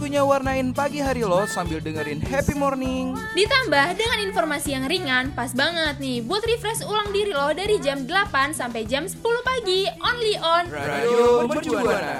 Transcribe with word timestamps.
waktunya 0.00 0.24
warnain 0.24 0.72
pagi 0.72 0.96
hari 0.96 1.20
lo 1.28 1.44
sambil 1.44 1.76
dengerin 1.76 2.24
happy 2.24 2.56
morning. 2.56 3.12
Ditambah 3.36 4.00
dengan 4.00 4.32
informasi 4.32 4.72
yang 4.72 4.88
ringan, 4.88 5.36
pas 5.36 5.52
banget 5.52 6.00
nih. 6.00 6.24
Buat 6.24 6.40
refresh 6.48 6.88
ulang 6.88 7.12
diri 7.12 7.36
lo 7.36 7.52
dari 7.52 7.76
jam 7.84 8.08
8 8.08 8.56
sampai 8.56 8.88
jam 8.88 9.04
10 9.04 9.20
pagi, 9.20 9.84
only 10.00 10.40
on 10.40 10.64
Radio 10.72 11.44
Mercubuana. 11.44 12.16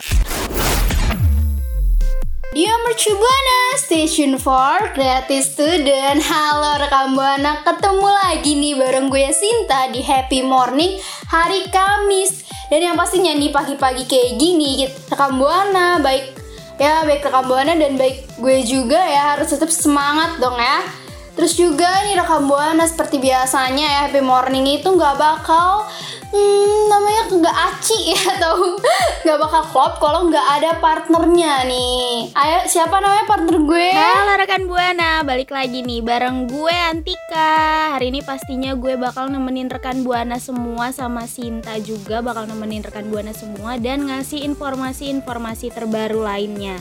Dia 2.52 2.74
Mercubuana. 2.85 3.61
Station 3.80 4.37
for 4.37 4.77
Creative 4.93 5.41
Student. 5.41 6.21
Halo 6.21 6.85
rekam 6.85 7.16
Buana. 7.16 7.65
Ketemu 7.65 8.09
lagi 8.12 8.60
nih 8.60 8.77
bareng 8.77 9.09
gue 9.09 9.24
Sinta 9.33 9.88
di 9.88 10.05
Happy 10.05 10.45
Morning 10.45 11.01
hari 11.33 11.65
Kamis. 11.73 12.45
Dan 12.68 12.93
yang 12.93 12.96
pastinya 13.01 13.33
nih 13.33 13.49
pagi-pagi 13.49 14.05
kayak 14.05 14.37
gini 14.37 14.85
Rekam 15.09 15.40
Buana. 15.40 15.96
Baik 16.05 16.40
Ya 16.81 17.05
baik 17.05 17.29
rekam 17.29 17.45
Buana 17.45 17.77
dan 17.77 18.01
baik 18.01 18.25
gue 18.41 18.57
juga 18.65 18.97
ya. 18.97 19.37
Harus 19.37 19.53
tetap 19.53 19.69
semangat 19.69 20.41
dong 20.41 20.57
ya 20.57 21.10
Terus 21.41 21.57
juga 21.57 21.88
nih 22.05 22.21
rekam 22.21 22.52
Buana 22.52 22.85
seperti 22.85 23.16
biasanya 23.16 23.88
ya 23.88 24.01
Happy 24.05 24.21
Morning 24.21 24.77
itu 24.77 24.85
nggak 24.93 25.16
bakal 25.16 25.88
hmm, 26.29 26.93
namanya 26.93 27.33
nggak 27.33 27.57
aci 27.73 28.13
ya 28.13 28.21
atau 28.37 28.77
nggak 29.24 29.38
bakal 29.41 29.63
klop 29.73 29.93
kalau 30.05 30.29
nggak 30.29 30.45
ada 30.61 30.77
partnernya 30.85 31.65
nih. 31.65 32.37
Ayo 32.37 32.68
siapa 32.68 32.93
namanya 33.01 33.24
partner 33.24 33.57
gue? 33.57 33.88
Halo 33.88 34.37
rekan 34.37 34.68
Buana, 34.68 35.24
balik 35.24 35.49
lagi 35.49 35.80
nih 35.80 36.05
bareng 36.05 36.45
gue 36.45 36.77
Antika 36.77 37.96
Hari 37.96 38.13
ini 38.13 38.21
pastinya 38.21 38.77
gue 38.77 39.01
bakal 39.01 39.33
nemenin 39.33 39.73
rekan 39.73 40.05
Buana 40.05 40.37
semua 40.37 40.93
sama 40.93 41.24
Sinta 41.24 41.80
juga 41.80 42.21
bakal 42.21 42.52
nemenin 42.52 42.85
rekan 42.85 43.09
Buana 43.09 43.33
semua 43.33 43.80
dan 43.80 44.13
ngasih 44.13 44.45
informasi-informasi 44.45 45.73
terbaru 45.73 46.21
lainnya 46.21 46.77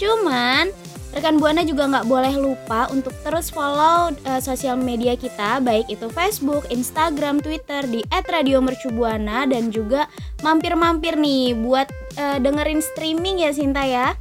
Cuman 0.00 0.87
rekan 1.18 1.42
Buana 1.42 1.66
juga 1.66 1.90
nggak 1.90 2.06
boleh 2.06 2.38
lupa 2.38 2.86
untuk 2.94 3.10
terus 3.26 3.50
follow 3.50 4.14
eh, 4.22 4.38
sosial 4.38 4.78
media 4.78 5.18
kita 5.18 5.58
baik 5.58 5.90
itu 5.90 6.06
Facebook, 6.14 6.62
Instagram, 6.70 7.42
Twitter 7.42 7.82
di 7.90 8.06
@radiomercubuana 8.06 9.50
dan 9.50 9.74
juga 9.74 10.06
mampir-mampir 10.46 11.18
nih 11.18 11.58
buat 11.58 11.90
eh, 12.14 12.38
dengerin 12.38 12.78
streaming 12.78 13.42
ya 13.42 13.50
Sinta 13.50 13.82
ya. 13.82 14.14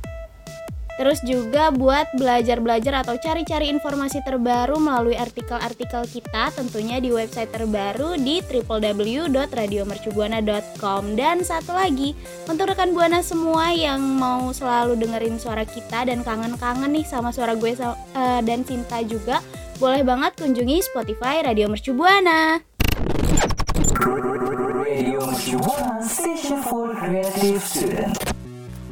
Terus 0.97 1.21
juga 1.21 1.69
buat 1.69 2.09
belajar-belajar 2.17 3.05
atau 3.05 3.21
cari-cari 3.21 3.69
informasi 3.69 4.25
terbaru 4.25 4.81
melalui 4.81 5.13
artikel-artikel 5.13 6.09
kita 6.09 6.49
tentunya 6.57 6.97
di 6.97 7.13
website 7.13 7.53
terbaru 7.53 8.17
di 8.17 8.41
www.radiomercubuana.com 8.41 11.01
Dan 11.13 11.45
satu 11.45 11.77
lagi, 11.77 12.17
untuk 12.49 12.73
rekan 12.73 12.97
Buana 12.97 13.21
semua 13.21 13.69
yang 13.77 14.01
mau 14.01 14.49
selalu 14.49 14.97
dengerin 14.97 15.37
suara 15.37 15.69
kita 15.69 16.09
dan 16.09 16.25
kangen-kangen 16.25 16.89
nih 16.89 17.05
sama 17.05 17.29
suara 17.29 17.53
gue 17.53 17.77
eh, 17.77 18.41
dan 18.41 18.65
Cinta 18.65 19.05
juga, 19.05 19.37
boleh 19.77 20.01
banget 20.01 20.33
kunjungi 20.41 20.81
Spotify 20.81 21.45
Radio 21.45 21.69
Mercubuana. 21.69 22.65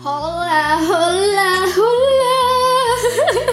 Hola, 0.05 0.77
hola, 0.85 1.65
hola. 1.65 2.41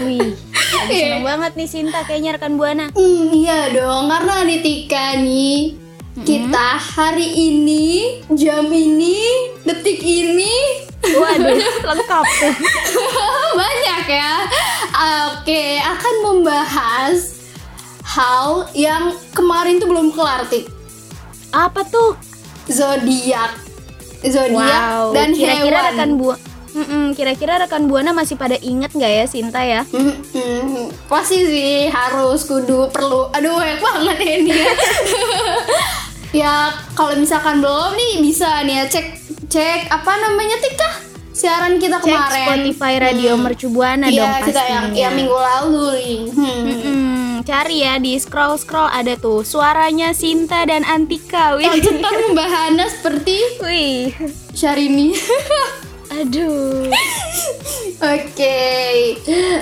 Wih, 0.05 0.37
lagi 0.77 0.95
seneng 1.01 1.25
banget 1.25 1.57
nih 1.57 1.65
Sinta 1.65 2.05
kayaknya 2.05 2.37
rekan 2.37 2.61
Buana. 2.61 2.93
Hmm, 2.93 3.33
iya 3.33 3.73
dong, 3.73 4.13
karena 4.13 4.45
Anitika 4.45 5.17
nih 5.17 5.81
kita 6.29 6.77
hari 6.77 7.25
ini, 7.25 8.21
jam 8.37 8.69
ini, 8.69 9.49
detik 9.65 10.05
ini 10.05 10.85
Waduh, 11.01 11.57
lengkap 11.89 12.27
banyak 13.65 14.05
ya. 14.13 14.45
Oke, 15.33 15.81
akan 15.81 16.15
membahas 16.21 17.49
hal 18.05 18.69
yang 18.77 19.17
kemarin 19.33 19.81
tuh 19.81 19.89
belum 19.89 20.13
kelar, 20.13 20.45
Tik. 20.53 20.69
Apa 21.49 21.81
tuh? 21.89 22.13
Zodiak. 22.69 23.62
Zodiak 24.25 24.55
Wow, 24.55 25.11
dan 25.11 25.29
kira-kira 25.33 25.79
hewan. 25.79 25.89
rekan 25.91 26.11
bu 26.15 26.31
Mm-mm, 26.73 27.13
kira-kira 27.13 27.55
rekan 27.59 27.85
buana 27.85 28.11
masih 28.11 28.33
pada 28.35 28.57
inget 28.57 28.89
nggak 28.91 29.13
ya 29.13 29.25
Sinta 29.27 29.61
ya? 29.61 29.85
Mm-mm. 29.87 30.89
Pasti 31.05 31.45
sih 31.45 31.77
harus 31.87 32.43
kudu 32.43 32.89
perlu. 32.89 33.29
Aduh 33.31 33.53
banyak 33.55 33.77
banget 33.79 34.17
ya 34.19 34.33
ini. 34.35 34.53
ya. 34.55 34.73
ya 36.41 36.55
kalau 36.91 37.13
misalkan 37.15 37.61
belum 37.61 37.93
nih 37.93 38.13
bisa 38.23 38.63
nih 38.63 38.75
ya 38.75 38.85
cek 38.89 39.07
cek 39.47 39.81
apa 39.87 40.13
namanya 40.19 40.57
Tika 40.59 40.91
siaran 41.31 41.77
kita 41.77 41.97
Cek 41.99 42.09
kemarin. 42.09 42.41
Spotify 42.47 42.93
Radio 42.99 43.33
Hmm. 43.35 43.43
Mercubuana 43.43 44.07
Iya 44.07 44.17
dong 44.19 44.33
kita 44.43 44.49
pastinya. 44.55 44.73
yang 44.73 44.87
yang 44.95 45.13
minggu 45.15 45.37
lalu 45.37 45.85
nih. 45.95 46.19
Hmm. 46.31 46.61
Mm-mm, 46.63 47.12
cari 47.43 47.83
ya 47.83 47.99
di 47.99 48.19
scroll 48.19 48.59
scroll 48.59 48.89
ada 48.89 49.19
tuh 49.19 49.43
suaranya 49.43 50.15
Sinta 50.15 50.63
dan 50.67 50.87
Antika. 50.87 51.59
Wih, 51.59 51.83
tentang 51.83 52.15
membahana 52.31 52.87
seperti 52.87 53.37
wih, 53.63 54.15
Syarimi. 54.55 55.15
aduh. 56.19 56.91
Oke. 58.03 58.59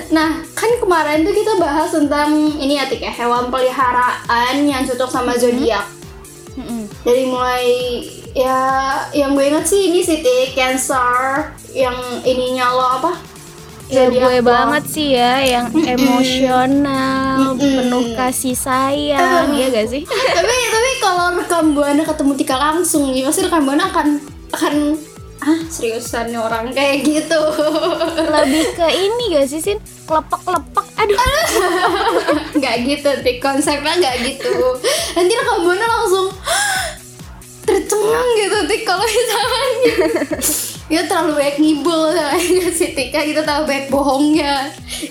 Nah, 0.09 0.41
kan 0.57 0.71
kemarin 0.81 1.21
tuh 1.21 1.33
kita 1.33 1.61
bahas 1.61 1.93
tentang 1.93 2.33
ini 2.57 2.77
ya, 2.77 2.89
Tik, 2.89 3.01
ya, 3.01 3.13
hewan 3.13 3.53
peliharaan 3.53 4.65
yang 4.65 4.81
cocok 4.85 5.09
sama 5.09 5.37
zodiak. 5.37 5.85
Mm-mm. 6.57 6.89
Dari 7.07 7.23
mulai 7.29 7.67
ya 8.35 8.59
yang 9.15 9.35
gue 9.35 9.45
inget 9.47 9.65
sih 9.67 9.93
ini 9.93 10.03
sih 10.03 10.19
Tik, 10.19 10.57
Cancer 10.57 11.53
yang 11.71 11.95
ininya 12.27 12.73
lo 12.75 12.85
apa? 12.99 13.30
Ya 13.91 14.07
gue 14.07 14.39
banget 14.39 14.83
sih 14.87 15.19
ya 15.19 15.43
yang 15.43 15.67
emosional, 15.75 17.59
penuh 17.59 18.15
kasih 18.15 18.55
sayang, 18.55 19.51
ya 19.51 19.67
gak 19.67 19.91
sih? 19.91 20.07
tapi 20.39 20.55
tapi 20.71 20.91
kalau 21.03 21.35
rekam 21.35 21.75
buana 21.75 21.99
ketemu 22.07 22.31
Tika 22.39 22.55
langsung 22.55 23.11
nih, 23.11 23.27
pasti 23.27 23.43
rekam 23.43 23.67
buana 23.67 23.91
akan 23.91 24.07
akan 24.55 24.95
ah 25.43 25.59
seriusan 25.67 26.31
nih 26.31 26.39
orang 26.39 26.71
kayak 26.71 27.03
gitu. 27.03 27.41
Lebih 28.15 28.79
ke 28.79 28.87
ini 28.95 29.23
gak 29.35 29.51
sih 29.51 29.59
Sin? 29.59 29.83
Kelepek-kelepek, 30.07 30.87
aduh. 30.95 31.19
nggak 32.63 32.75
gitu 32.87 33.09
Tik, 33.27 33.43
konsepnya 33.43 33.91
nggak 33.99 34.15
gitu. 34.23 34.55
Nanti 35.19 35.33
rekam 35.35 35.67
buana 35.67 35.85
langsung 35.99 36.31
tercengang 37.67 38.27
gitu 38.39 38.57
Tik 38.71 38.81
kalau 38.87 39.03
misalkan 39.03 39.67
ya 40.91 41.07
terlalu 41.07 41.39
banyak 41.39 41.57
ngibul 41.63 42.11
si 42.77 42.91
Tika 42.91 43.23
kita 43.23 43.47
terlalu 43.47 43.63
banyak 43.71 43.87
bohongnya 43.87 44.53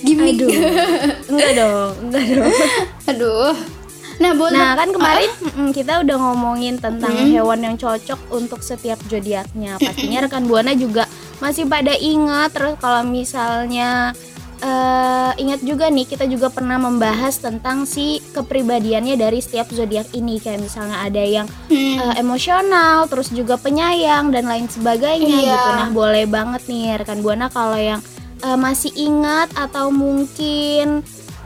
gimmick 0.04 0.44
Aduh. 0.44 0.52
Enggak 1.32 1.50
dong, 1.56 1.92
enggak 2.04 2.24
dong. 2.36 2.54
aduh 3.08 3.54
nah 4.20 4.36
buat 4.36 4.52
Nah 4.52 4.76
kan 4.76 4.92
kemarin 4.92 5.30
mm, 5.32 5.70
kita 5.72 6.04
udah 6.04 6.16
ngomongin 6.20 6.76
tentang 6.76 7.16
hewan 7.16 7.64
yang 7.64 7.80
cocok 7.80 8.20
untuk 8.28 8.60
setiap 8.60 9.00
zodiaknya. 9.08 9.80
Pastinya 9.80 10.28
rekan 10.28 10.44
buana 10.44 10.76
juga 10.76 11.08
masih 11.40 11.64
pada 11.64 11.96
ingat. 11.96 12.52
Terus 12.52 12.76
kalau 12.84 13.00
misalnya 13.00 14.12
eh, 14.60 15.32
ingat 15.36 15.60
juga 15.60 15.88
nih 15.88 16.04
kita 16.04 16.24
juga 16.24 16.48
pernah 16.48 16.76
membahas 16.76 17.36
tentang 17.36 17.84
si 17.84 18.20
kepribadiannya 18.30 19.16
dari 19.16 19.40
setiap 19.40 19.68
zodiak 19.68 20.12
ini. 20.12 20.36
Kayak 20.36 20.60
misalnya 20.62 21.00
ada 21.00 21.20
yang 21.20 21.46
eh, 21.68 22.14
emosional, 22.16 23.04
terus 23.06 23.28
juga 23.28 23.56
penyayang 23.56 24.30
dan 24.30 24.44
lain 24.44 24.66
sebagainya 24.66 25.26
Iya. 25.34 25.50
gitu. 25.50 25.68
Nah 25.74 25.88
boleh 25.90 26.24
banget 26.24 26.62
nih 26.66 26.96
rekan 26.96 27.20
buana 27.20 27.48
kalau 27.48 27.76
yang 27.76 28.00
eh, 28.40 28.56
masih 28.56 28.92
ingat 28.94 29.48
atau 29.52 29.88
mungkin 29.90 31.00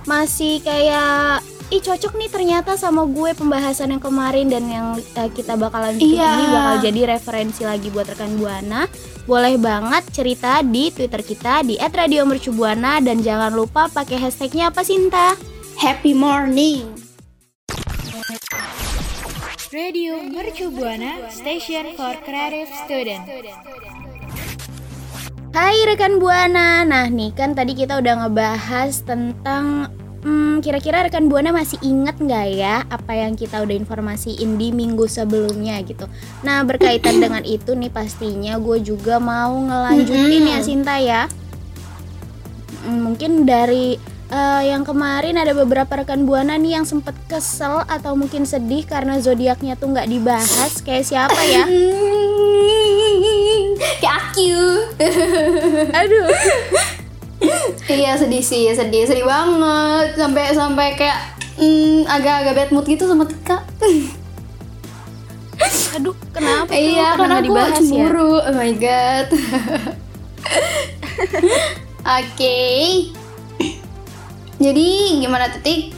masih 0.04 0.60
kayak 0.60 1.40
ih 1.72 1.80
cocok 1.80 2.12
nih 2.14 2.28
ternyata 2.28 2.76
sama 2.76 3.08
gue 3.08 3.32
pembahasan 3.32 3.96
yang 3.96 4.02
kemarin 4.02 4.46
dan 4.52 4.64
yang 4.68 4.86
eh, 5.16 5.30
kita 5.32 5.56
bakalan 5.56 5.96
bikin 5.96 6.20
Iya. 6.20 6.28
ini 6.30 6.44
bakal 6.52 6.74
jadi 6.84 7.00
referensi 7.16 7.62
lagi 7.64 7.88
buat 7.88 8.04
rekan 8.06 8.36
buana 8.36 8.84
boleh 9.24 9.56
banget 9.56 10.04
cerita 10.12 10.60
di 10.60 10.92
twitter 10.92 11.24
kita 11.24 11.64
di 11.64 11.80
@radiomercubuana 11.80 13.00
dan 13.00 13.24
jangan 13.24 13.56
lupa 13.56 13.88
pakai 13.88 14.20
hashtagnya 14.20 14.68
apa 14.68 14.84
Sinta 14.84 15.40
happy 15.80 16.12
morning 16.12 16.84
Radio 19.74 20.22
Mercu 20.22 20.70
Buana 20.70 21.18
Station 21.34 21.98
for 21.98 22.14
Creative 22.22 22.70
Student. 22.86 23.26
Hai 25.50 25.74
rekan 25.82 26.22
Buana. 26.22 26.86
Nah, 26.86 27.10
nih 27.10 27.34
kan 27.34 27.58
tadi 27.58 27.74
kita 27.74 27.98
udah 27.98 28.22
ngebahas 28.22 29.02
tentang 29.02 29.90
hmm, 30.24 30.64
kira-kira 30.64 31.04
rekan 31.04 31.28
Buana 31.28 31.52
masih 31.52 31.76
inget 31.84 32.16
nggak 32.16 32.46
ya 32.56 32.82
apa 32.88 33.12
yang 33.12 33.36
kita 33.36 33.60
udah 33.60 33.76
informasiin 33.76 34.56
di 34.56 34.72
minggu 34.72 35.04
sebelumnya 35.06 35.78
gitu. 35.84 36.08
Nah, 36.42 36.64
berkaitan 36.64 37.20
dengan 37.20 37.44
itu 37.44 37.76
nih 37.76 37.92
pastinya 37.92 38.56
gue 38.56 38.80
juga 38.80 39.20
mau 39.20 39.52
ngelanjutin 39.52 40.50
ya 40.50 40.58
Sinta 40.64 40.96
ya. 40.98 41.22
Hmm, 42.84 43.12
Mungkin 43.12 43.44
dari 43.44 44.00
eh, 44.32 44.62
yang 44.66 44.82
kemarin 44.82 45.36
ada 45.36 45.52
beberapa 45.52 46.00
rekan 46.00 46.24
buana 46.24 46.56
nih 46.56 46.80
yang 46.80 46.86
sempet 46.88 47.14
kesel 47.28 47.84
atau 47.84 48.16
mungkin 48.16 48.48
sedih 48.48 48.88
karena 48.88 49.20
zodiaknya 49.20 49.76
tuh 49.76 49.92
nggak 49.92 50.08
dibahas 50.08 50.72
kayak 50.80 51.04
siapa 51.04 51.40
ya? 51.44 51.64
Kayak 54.00 54.16
aku. 54.20 54.52
Aduh. 55.92 56.28
iya 57.88 58.16
sedih 58.16 58.40
sih, 58.40 58.72
sedih, 58.72 59.04
sedih 59.04 59.28
banget. 59.28 60.16
Sampai 60.16 60.42
sampai 60.56 60.96
kayak 60.96 61.36
mm, 61.60 62.08
agak-agak 62.08 62.54
bad 62.56 62.70
mood 62.72 62.86
gitu 62.88 63.04
sama 63.04 63.28
Tika. 63.28 63.60
Aduh, 65.94 66.16
kenapa 66.34 66.66
tuh? 66.66 66.74
iya, 66.74 67.14
Kenapa 67.14 67.22
karena 67.22 67.36
aku 67.38 67.46
dibahas 67.46 67.70
ya? 67.70 67.76
cemburu. 67.78 68.32
Oh 68.42 68.54
my 68.56 68.72
god. 68.74 69.26
Oke. 72.18 72.58
Jadi 74.58 74.88
gimana 75.22 75.50
titik? 75.50 75.94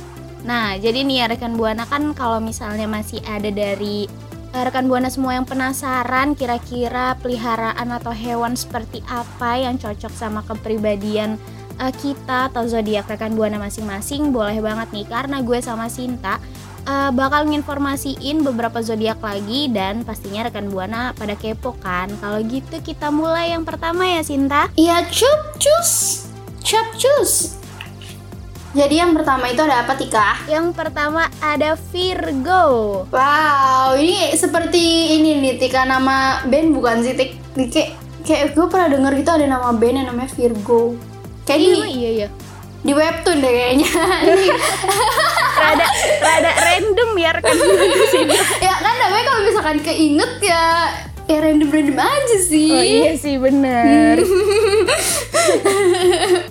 Nah, 0.47 0.79
jadi 0.79 1.03
nih 1.03 1.17
ya 1.23 1.27
rekan 1.27 1.59
buana 1.59 1.85
kan 1.89 2.15
kalau 2.15 2.39
misalnya 2.39 2.87
masih 2.87 3.19
ada 3.27 3.51
dari 3.51 4.07
eh, 4.55 4.63
rekan 4.63 4.87
buana 4.87 5.11
semua 5.11 5.35
yang 5.35 5.49
penasaran 5.49 6.39
kira-kira 6.39 7.19
peliharaan 7.19 7.91
atau 7.91 8.15
hewan 8.15 8.55
seperti 8.55 9.03
apa 9.11 9.59
yang 9.59 9.75
cocok 9.77 10.13
sama 10.15 10.47
kepribadian 10.47 11.35
eh, 11.81 11.93
kita 11.95 12.53
atau 12.53 12.65
zodiak 12.65 13.09
rekan 13.09 13.37
buana 13.37 13.61
masing-masing, 13.61 14.33
boleh 14.33 14.59
banget 14.61 14.89
nih 14.93 15.07
karena 15.07 15.41
gue 15.45 15.59
sama 15.61 15.87
Sinta 15.93 16.41
eh, 16.87 17.11
bakal 17.13 17.49
nginformasiin 17.51 18.45
beberapa 18.45 18.81
zodiak 18.81 19.21
lagi 19.21 19.69
dan 19.73 20.05
pastinya 20.05 20.47
rekan 20.47 20.69
buana 20.73 21.13
pada 21.17 21.35
kepo 21.37 21.77
kan. 21.81 22.13
Kalau 22.21 22.41
gitu 22.45 22.81
kita 22.81 23.13
mulai 23.13 23.53
yang 23.53 23.65
pertama 23.65 24.07
ya 24.07 24.23
Sinta. 24.25 24.73
Iya, 24.75 25.05
cup 25.09 25.41
cus. 25.61 26.25
Cup 26.65 26.87
cus. 26.97 27.57
Jadi 28.77 29.01
yang 29.01 29.17
pertama 29.17 29.49
itu 29.49 29.65
ada 29.65 29.89
apa 29.89 29.97
Tika? 29.97 30.37
Yang 30.53 30.77
pertama 30.77 31.33
ada 31.41 31.81
Virgo. 31.81 32.65
Wow, 33.09 33.97
ini 33.97 34.37
seperti 34.37 35.17
ini 35.17 35.41
nih 35.41 35.57
Tika 35.57 35.89
nama 35.89 36.45
band 36.45 36.77
bukan 36.77 37.01
sih 37.01 37.17
Tik? 37.17 37.57
Kayak 37.73 37.97
kayak 38.29 38.53
gue 38.53 38.67
pernah 38.69 38.93
denger 38.93 39.13
gitu 39.17 39.31
ada 39.33 39.47
nama 39.49 39.73
band 39.73 39.97
yang 39.97 40.07
namanya 40.13 40.29
Virgo. 40.37 40.93
Kayak 41.47 41.61
Iya, 41.63 41.71
di, 41.71 41.81
iya, 41.95 42.11
iya. 42.11 42.29
di 42.83 42.93
webtoon 42.93 43.39
deh 43.39 43.53
kayaknya. 43.55 43.87
rada 45.57 45.87
rada 46.21 46.53
random 46.53 47.11
ya 47.17 47.31
rekan 47.33 47.57
ya 48.67 48.75
kan 48.77 48.95
namanya 49.01 49.25
kalau 49.25 49.41
misalkan 49.49 49.79
keinget 49.81 50.33
ya 50.45 50.93
ya 51.27 51.39
random 51.41 51.73
random 51.73 51.97
aja 51.97 52.37
sih. 52.39 52.71
Oh 52.71 52.85
iya 52.85 53.13
sih 53.17 53.41
bener 53.41 54.21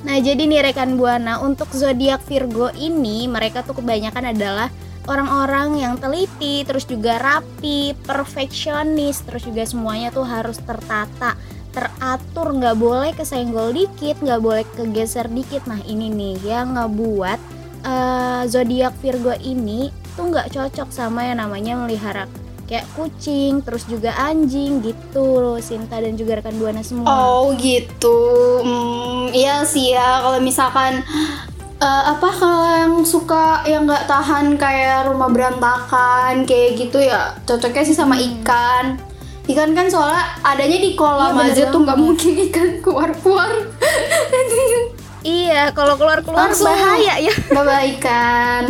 Nah 0.08 0.18
jadi 0.20 0.42
nih 0.48 0.72
rekan 0.72 0.98
buana 0.98 1.40
untuk 1.44 1.70
zodiak 1.72 2.24
Virgo 2.26 2.72
ini 2.76 3.30
mereka 3.30 3.62
tuh 3.62 3.78
kebanyakan 3.78 4.34
adalah 4.34 4.68
orang-orang 5.06 5.86
yang 5.86 5.94
teliti, 6.02 6.66
terus 6.66 6.90
juga 6.90 7.22
rapi, 7.22 7.94
perfeksionis, 8.06 9.22
terus 9.22 9.46
juga 9.46 9.62
semuanya 9.68 10.10
tuh 10.10 10.26
harus 10.26 10.58
tertata, 10.58 11.38
teratur, 11.76 12.56
nggak 12.56 12.80
boleh 12.80 13.12
kesenggol 13.12 13.76
dikit, 13.76 14.16
nggak 14.24 14.40
boleh 14.40 14.64
kegeser 14.80 15.28
dikit. 15.28 15.68
Nah 15.68 15.84
ini 15.84 16.08
nih 16.08 16.36
yang 16.48 16.80
ngebuat 16.80 17.40
eh, 17.84 18.42
zodiak 18.48 18.96
Virgo 19.04 19.36
ini 19.44 19.92
tuh 20.16 20.32
nggak 20.32 20.56
cocok 20.56 20.90
sama 20.96 21.28
yang 21.28 21.44
namanya 21.44 21.76
melihara 21.76 22.26
kayak 22.66 22.88
kucing, 22.98 23.62
terus 23.62 23.86
juga 23.86 24.16
anjing 24.18 24.82
gitu 24.82 25.38
loh 25.38 25.62
Sinta 25.62 26.02
dan 26.02 26.18
juga 26.18 26.42
rekan 26.42 26.58
buana 26.58 26.82
semua. 26.82 27.06
Oh 27.06 27.54
gitu. 27.60 28.18
Hmm, 28.66 29.30
iya 29.38 29.62
sih 29.68 29.94
ya 29.94 30.26
kalau 30.26 30.42
misalkan 30.42 31.06
eh, 31.78 32.04
apa 32.10 32.30
kalau 32.34 32.66
yang 32.74 32.96
suka 33.06 33.62
yang 33.70 33.86
nggak 33.86 34.10
tahan 34.10 34.58
kayak 34.58 35.06
rumah 35.06 35.30
berantakan 35.30 36.48
kayak 36.50 36.80
gitu 36.80 37.06
ya 37.06 37.38
cocoknya 37.46 37.84
sih 37.86 37.98
sama 37.98 38.18
ikan. 38.18 38.98
Ikan 39.46 39.72
kan 39.72 39.86
soalnya 39.86 40.26
adanya 40.42 40.78
di 40.80 40.92
kolam 40.94 41.36
Iya, 41.36 41.46
aja 41.48 41.64
tuh 41.70 41.80
nggak 41.82 41.98
mungkin 41.98 42.32
ikan 42.46 42.70
keluar 42.80 43.10
keluar. 43.16 43.52
Iya, 45.26 45.74
kalau 45.74 45.98
keluar-keluar 45.98 46.54
Langsung. 46.54 46.70
bahaya 46.70 47.18
ya. 47.20 47.34
Babaikan. 47.50 48.70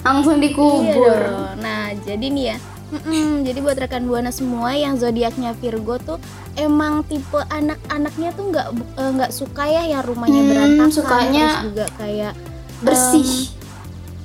Langsung 0.00 0.38
Iya 0.38 0.44
dikubur. 0.44 1.18
dong. 1.18 1.58
Nah, 1.58 1.90
jadi 1.98 2.26
nih 2.28 2.46
ya. 2.46 2.58
mm-mm, 2.92 3.42
jadi 3.42 3.58
buat 3.58 3.74
rekan 3.74 4.04
buana 4.04 4.28
semua 4.28 4.70
yang 4.70 4.94
zodiaknya 4.94 5.56
Virgo 5.56 5.96
tuh 5.96 6.20
emang 6.54 7.00
tipe 7.02 7.40
anak-anaknya 7.40 8.36
tuh 8.36 8.52
nggak 8.52 8.66
eh, 8.94 9.10
nggak 9.16 9.32
suka 9.32 9.64
ya 9.64 9.82
yang 9.88 10.04
rumahnya 10.04 10.36
Hmm, 10.38 10.50
berantakan 10.52 10.90
sukanya 10.92 11.46
terus 11.48 11.66
juga 11.66 11.86
kayak 11.96 12.32
Bersih. 12.78 13.30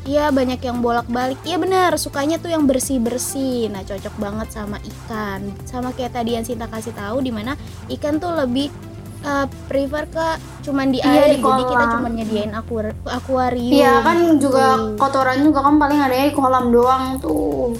Iya 0.07 0.31
banyak 0.31 0.63
yang 0.63 0.79
bolak-balik. 0.79 1.35
Iya 1.43 1.59
benar, 1.59 1.99
sukanya 1.99 2.39
tuh 2.39 2.47
yang 2.47 2.63
bersih-bersih. 2.63 3.67
Nah, 3.67 3.83
cocok 3.83 4.15
banget 4.15 4.47
sama 4.55 4.79
ikan. 4.79 5.51
Sama 5.67 5.91
kayak 5.91 6.15
tadi 6.15 6.39
yang 6.39 6.47
Sinta 6.47 6.63
kasih 6.65 6.95
tahu 6.95 7.19
di 7.19 7.35
mana 7.35 7.59
ikan 7.91 8.15
tuh 8.15 8.31
lebih 8.31 8.71
eh, 9.19 9.45
prefer 9.67 10.07
ke 10.07 10.27
cuman 10.63 10.95
di 10.95 11.03
Iya, 11.03 11.27
air. 11.27 11.35
di 11.35 11.43
Jadi 11.43 11.63
kita 11.65 11.75
kolam. 11.83 11.93
cuman 11.99 12.11
nyediain 12.15 12.51
akuar 12.55 12.85
akuarium. 13.03 13.75
Iya 13.75 13.93
kan 13.99 14.17
gitu. 14.23 14.47
juga 14.47 14.65
kotoran 14.95 15.43
juga 15.43 15.59
kan 15.59 15.75
paling 15.75 15.99
adanya 15.99 16.25
di 16.31 16.35
kolam 16.35 16.65
doang 16.71 17.03
tuh. 17.19 17.75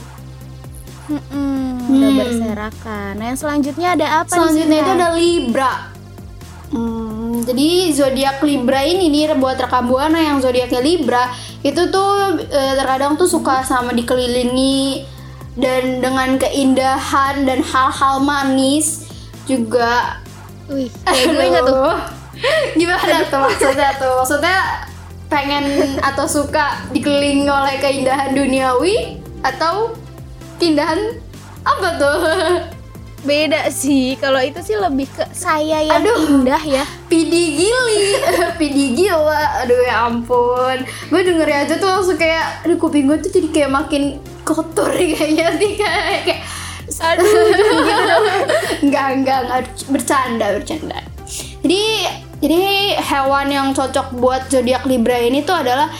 Mm-mm, 1.08 1.88
udah 1.88 2.10
Hmm. 2.12 2.20
berserakan. 2.20 3.12
Nah, 3.16 3.26
yang 3.32 3.40
selanjutnya 3.40 3.88
ada 3.96 4.08
apa 4.20 4.28
nih, 4.28 4.36
Selanjutnya 4.36 4.78
itu 4.84 4.92
ada 4.92 5.10
Libra. 5.16 5.72
Hmm, 6.68 7.48
jadi 7.48 7.68
zodiak 7.96 8.44
Libra 8.44 8.84
ini 8.84 9.08
nih 9.08 9.40
buat 9.40 9.56
rekam 9.56 9.88
buana 9.88 10.20
yang 10.20 10.44
zodiaknya 10.44 10.84
Libra 10.84 11.32
itu 11.66 11.82
tuh 11.90 12.38
eh, 12.48 12.74
terkadang 12.78 13.18
tuh 13.18 13.26
suka 13.26 13.66
sama 13.66 13.94
dikelilingi 13.94 15.06
dan 15.58 16.06
dengan 16.06 16.38
keindahan 16.38 17.46
dan 17.50 17.66
hal-hal 17.66 18.22
manis 18.22 19.10
juga. 19.50 20.22
Wih, 20.70 20.92
kayak 21.06 21.26
gue 21.34 21.46
nggak 21.50 21.66
tuh? 21.66 21.94
Gimana 22.78 23.18
tuh 23.26 23.40
maksudnya 23.42 23.90
tuh? 23.98 24.14
Maksudnya 24.22 24.58
pengen 25.28 25.98
atau 26.00 26.24
suka 26.30 26.88
dikelilingi 26.94 27.50
oleh 27.50 27.82
keindahan 27.82 28.32
duniawi 28.32 29.18
atau 29.42 29.98
keindahan 30.62 31.18
apa 31.66 31.88
tuh? 31.98 32.18
Beda 33.26 33.66
sih. 33.74 34.14
Kalau 34.22 34.38
itu 34.38 34.62
sih 34.62 34.78
lebih 34.78 35.10
ke 35.10 35.26
saya 35.34 35.82
yang 35.82 36.06
Aduh. 36.06 36.42
indah 36.42 36.62
ya. 36.62 36.84
Pidi 37.10 37.58
gili, 37.58 38.20
pidi 38.60 38.94
gila, 38.94 39.64
aduh 39.64 39.80
ya 39.88 40.12
ampun 40.12 40.84
Gue 41.08 41.22
denger 41.24 41.48
aja 41.48 41.74
tuh 41.80 41.88
langsung 41.88 42.20
kayak, 42.20 42.68
aduh 42.68 42.76
kuping 42.76 43.08
gue 43.08 43.18
tuh 43.24 43.32
jadi 43.32 43.48
kayak 43.48 43.72
makin 43.72 44.04
kotor 44.44 44.92
kayaknya 45.00 45.56
nih 45.56 45.74
kayak, 45.80 46.22
kayak 46.28 46.42
Aduh, 46.88 47.28
Enggak, 48.84 49.08
enggak, 49.20 49.40
enggak, 49.44 49.62
bercanda, 49.92 50.46
bercanda 50.56 51.00
Jadi, 51.64 51.84
jadi 52.40 52.64
hewan 53.00 53.48
yang 53.52 53.68
cocok 53.76 54.16
buat 54.20 54.48
zodiak 54.48 54.88
Libra 54.88 55.20
ini 55.20 55.44
tuh 55.44 55.64
adalah 55.64 55.92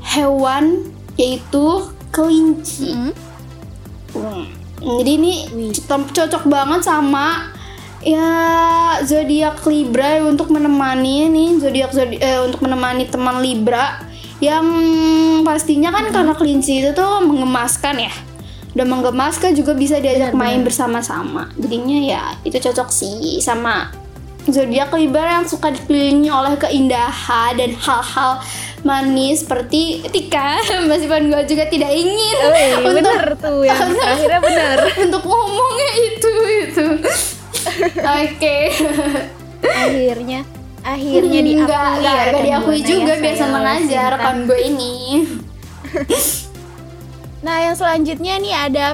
hewan 0.00 0.88
yaitu 1.16 1.88
kelinci 2.12 2.94
Mm. 2.94 3.12
Hmm. 4.16 4.57
Jadi 4.78 5.10
ini 5.18 5.32
cocok 5.88 6.46
banget 6.46 6.86
sama 6.86 7.50
ya 7.98 8.30
zodiak 9.02 9.58
Libra 9.66 10.22
untuk 10.22 10.54
menemani 10.54 11.26
nih 11.26 11.48
zodiak 11.58 11.90
zodi- 11.90 12.22
eh, 12.22 12.38
untuk 12.46 12.62
menemani 12.62 13.10
teman 13.10 13.42
Libra 13.42 13.98
yang 14.38 14.64
pastinya 15.42 15.90
kan 15.90 16.14
karena 16.14 16.32
kelinci 16.38 16.78
itu 16.78 16.90
tuh 16.94 17.26
mengemaskan 17.26 18.06
ya. 18.06 18.14
Udah 18.78 18.86
menggemaskan 18.86 19.58
juga 19.58 19.74
bisa 19.74 19.98
diajak 19.98 20.30
Benar, 20.30 20.38
main 20.38 20.60
bersama-sama. 20.62 21.50
Jadinya 21.58 21.98
ya 21.98 22.22
itu 22.46 22.54
cocok 22.62 22.88
sih 22.94 23.42
sama 23.42 23.90
zodiak 24.48 24.90
Libra 24.92 25.40
yang 25.40 25.46
suka 25.46 25.70
dikelilingi 25.70 26.28
oleh 26.32 26.56
keindahan 26.56 27.52
dan 27.56 27.72
hal-hal 27.76 28.40
manis 28.82 29.44
seperti 29.44 30.02
Tika 30.08 30.62
meskipun 30.90 31.28
gue 31.30 31.42
juga 31.46 31.64
tidak 31.68 31.92
ingin 31.92 32.36
Wih, 32.48 32.72
untuk 32.88 33.04
bener 33.04 33.28
tuh 33.38 33.60
yang 33.66 33.90
akhirnya 34.12 34.40
bener. 34.40 34.78
untuk 35.04 35.22
ngomongnya 35.24 35.90
itu 35.96 36.32
itu 36.66 36.86
oke 38.00 38.58
Akhirnya, 39.58 40.46
akhirnya 40.86 41.40
diakui 41.42 41.66
Enggak, 41.66 41.90
ya 41.98 42.40
diakui 42.46 42.78
Buana 42.78 42.90
juga 42.94 43.12
ya, 43.12 43.20
biar 43.20 43.36
seneng 43.36 43.64
aja 43.66 43.82
Sinta. 43.82 44.12
rekan 44.14 44.36
gue 44.46 44.58
ini 44.62 44.94
Nah, 47.38 47.62
yang 47.62 47.78
selanjutnya 47.78 48.34
nih 48.42 48.54
ada 48.54 48.86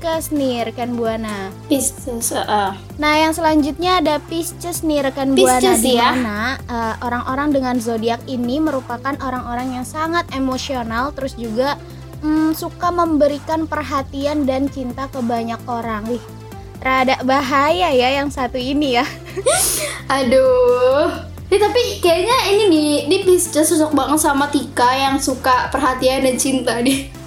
Pisces 0.00 0.32
nih 0.32 0.64
rekan 0.64 0.96
Buana. 0.96 1.52
Pisces, 1.68 2.32
uh, 2.32 2.72
Nah, 2.96 3.14
yang 3.20 3.36
selanjutnya 3.36 4.00
ada 4.00 4.16
Pisces 4.16 4.80
nih 4.80 5.04
rekan 5.04 5.36
Buana 5.36 5.60
Pisces 5.60 5.84
di 5.84 6.00
ya. 6.00 6.16
mana 6.16 6.56
eh, 6.56 6.94
orang-orang 7.04 7.52
dengan 7.52 7.76
zodiak 7.76 8.24
ini 8.24 8.64
merupakan 8.64 9.12
orang-orang 9.20 9.76
yang 9.76 9.84
sangat 9.84 10.24
emosional 10.32 11.12
terus 11.12 11.36
juga 11.36 11.76
mm, 12.24 12.56
suka 12.56 12.88
memberikan 12.88 13.68
perhatian 13.68 14.48
dan 14.48 14.72
cinta 14.72 15.04
ke 15.12 15.20
banyak 15.20 15.60
orang. 15.68 16.08
Wih, 16.08 16.24
rada 16.80 17.20
bahaya 17.20 17.92
ya 17.92 18.24
yang 18.24 18.32
satu 18.32 18.56
ini 18.56 18.96
ya. 18.96 19.04
aduh. 20.16 21.28
Eh, 21.52 21.60
tapi 21.60 22.00
kayaknya 22.00 22.36
ini 22.48 22.64
nih, 22.72 22.92
di 23.04 23.16
Pisces 23.28 23.68
cocok 23.68 23.92
banget 23.92 24.24
sama 24.24 24.48
Tika 24.48 24.96
yang 24.96 25.20
suka 25.20 25.68
perhatian 25.68 26.24
dan 26.24 26.40
cinta 26.40 26.80
deh. 26.80 27.19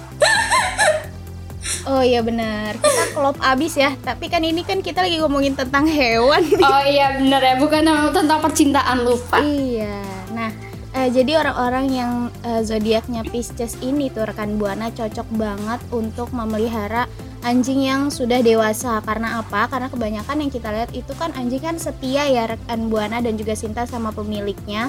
Oh 1.84 2.00
iya 2.00 2.24
benar. 2.24 2.80
Kita 2.80 3.12
klop 3.12 3.36
abis 3.44 3.76
ya. 3.76 3.92
Tapi 4.00 4.32
kan 4.32 4.40
ini 4.40 4.64
kan 4.64 4.80
kita 4.80 5.04
lagi 5.04 5.20
ngomongin 5.20 5.52
tentang 5.52 5.84
hewan. 5.84 6.40
nih. 6.40 6.64
Oh 6.64 6.84
iya 6.84 7.06
bener 7.20 7.40
ya, 7.44 7.54
bukan 7.60 7.82
tentang 8.12 8.40
percintaan 8.40 9.04
lupa. 9.04 9.44
Iya. 9.44 10.00
Nah, 10.32 10.50
eh, 10.96 11.08
jadi 11.12 11.44
orang-orang 11.44 11.86
yang 11.92 12.12
eh, 12.40 12.64
zodiaknya 12.64 13.20
Pisces 13.28 13.76
ini 13.84 14.08
tuh 14.08 14.24
rekan 14.24 14.56
buana 14.56 14.88
cocok 14.88 15.28
banget 15.36 15.80
untuk 15.92 16.32
memelihara 16.32 17.04
anjing 17.44 17.84
yang 17.84 18.08
sudah 18.08 18.40
dewasa. 18.40 19.04
Karena 19.04 19.44
apa? 19.44 19.68
Karena 19.68 19.92
kebanyakan 19.92 20.40
yang 20.40 20.50
kita 20.50 20.72
lihat 20.72 20.90
itu 20.96 21.12
kan 21.20 21.36
anjing 21.36 21.60
kan 21.60 21.76
setia 21.76 22.24
ya 22.24 22.48
rekan 22.48 22.88
buana 22.88 23.20
dan 23.20 23.36
juga 23.36 23.52
cinta 23.52 23.84
sama 23.84 24.08
pemiliknya. 24.08 24.88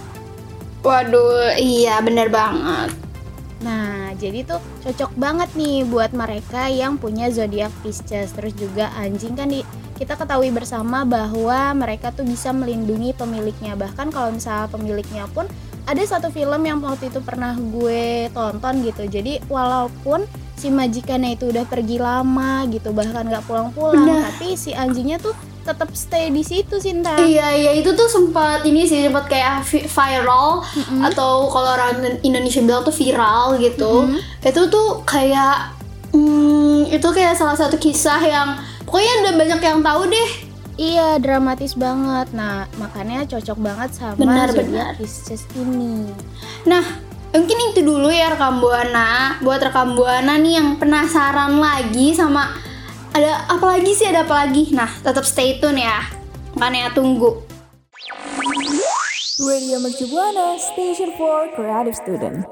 Waduh, 0.79 1.59
iya 1.59 1.99
bener 1.99 2.31
banget. 2.31 3.04
Nah, 3.65 4.13
jadi 4.13 4.45
tuh 4.45 4.61
cocok 4.85 5.17
banget 5.17 5.49
nih 5.57 5.89
buat 5.89 6.13
mereka 6.13 6.69
yang 6.69 7.01
punya 7.01 7.33
zodiak 7.33 7.73
Pisces. 7.81 8.29
Terus 8.37 8.53
juga 8.53 8.93
anjing 8.93 9.33
kan 9.33 9.49
di 9.49 9.65
kita 9.97 10.13
ketahui 10.13 10.53
bersama 10.53 11.01
bahwa 11.01 11.73
mereka 11.73 12.13
tuh 12.13 12.29
bisa 12.29 12.53
melindungi 12.53 13.17
pemiliknya. 13.17 13.73
Bahkan 13.73 14.13
kalau 14.13 14.29
misalnya 14.29 14.69
pemiliknya 14.69 15.25
pun 15.33 15.49
ada 15.89 16.01
satu 16.05 16.29
film 16.29 16.61
yang 16.61 16.77
waktu 16.85 17.09
itu 17.09 17.17
pernah 17.25 17.57
gue 17.57 18.29
tonton 18.37 18.85
gitu. 18.85 19.09
Jadi 19.09 19.41
walaupun 19.49 20.29
si 20.55 20.69
majikannya 20.69 21.35
itu 21.35 21.49
udah 21.49 21.65
pergi 21.65 21.97
lama 21.97 22.63
gitu, 22.69 22.93
bahkan 22.93 23.27
nggak 23.27 23.43
pulang-pulang, 23.43 24.23
tapi 24.31 24.55
si 24.55 24.71
anjingnya 24.71 25.19
tuh 25.19 25.35
tetap 25.65 25.89
stay 25.97 26.29
di 26.29 26.45
situ 26.45 26.77
Sinta. 26.77 27.17
Iya 27.17 27.49
iya 27.57 27.71
itu 27.73 27.89
tuh 27.97 28.05
sempat 28.05 28.61
ini 28.63 28.85
sih 28.85 29.01
sempat 29.01 29.25
kayak 29.25 29.65
vi- 29.65 29.89
viral 29.89 30.61
atau 31.01 31.49
kalau 31.49 31.73
orang 31.73 32.21
Indonesia 32.21 32.61
bilang 32.61 32.85
tuh 32.85 32.93
viral 32.93 33.57
gitu. 33.57 34.05
Itu 34.45 34.69
tuh 34.69 35.01
kayak 35.01 35.73
hmm, 36.13 36.93
itu 36.93 37.07
kayak 37.09 37.33
salah 37.33 37.57
satu 37.57 37.81
kisah 37.81 38.21
yang 38.21 38.61
pokoknya 38.85 39.13
udah 39.25 39.33
banyak 39.41 39.59
yang 39.65 39.81
tahu 39.81 40.05
deh. 40.05 40.31
Iya, 40.75 41.23
dramatis 41.23 41.71
banget. 41.73 42.35
Nah, 42.35 42.67
makanya 42.75 43.23
cocok 43.23 43.57
banget 43.63 43.95
sama 43.95 44.19
Benar, 44.19 44.51
benar. 44.51 44.91
Pisces 44.99 45.47
ini. 45.57 46.11
Nah 46.69 46.83
mungkin 47.35 47.57
itu 47.75 47.83
dulu 47.83 48.07
ya 48.07 48.31
rekam 48.31 48.63
buana 48.63 49.35
buat 49.43 49.59
rekam 49.59 49.99
buana 49.99 50.39
nih 50.39 50.55
yang 50.55 50.79
penasaran 50.79 51.59
lagi 51.59 52.15
sama 52.15 52.47
ada 53.15 53.47
apa 53.47 53.79
lagi 53.79 53.95
sih 53.95 54.11
ada 54.11 54.27
apa 54.27 54.43
lagi. 54.43 54.75
Nah 54.75 54.91
tetap 54.99 55.23
stay 55.23 55.55
tune 55.63 55.79
ya. 55.79 56.03
Makanya 56.59 56.91
tunggu. 56.91 57.39
Radio 59.35 59.79
Mercu 59.83 60.07
Buana, 60.11 60.59
Station 60.59 61.11
for 61.15 61.47
Creative 61.55 61.95
Student. 61.95 62.43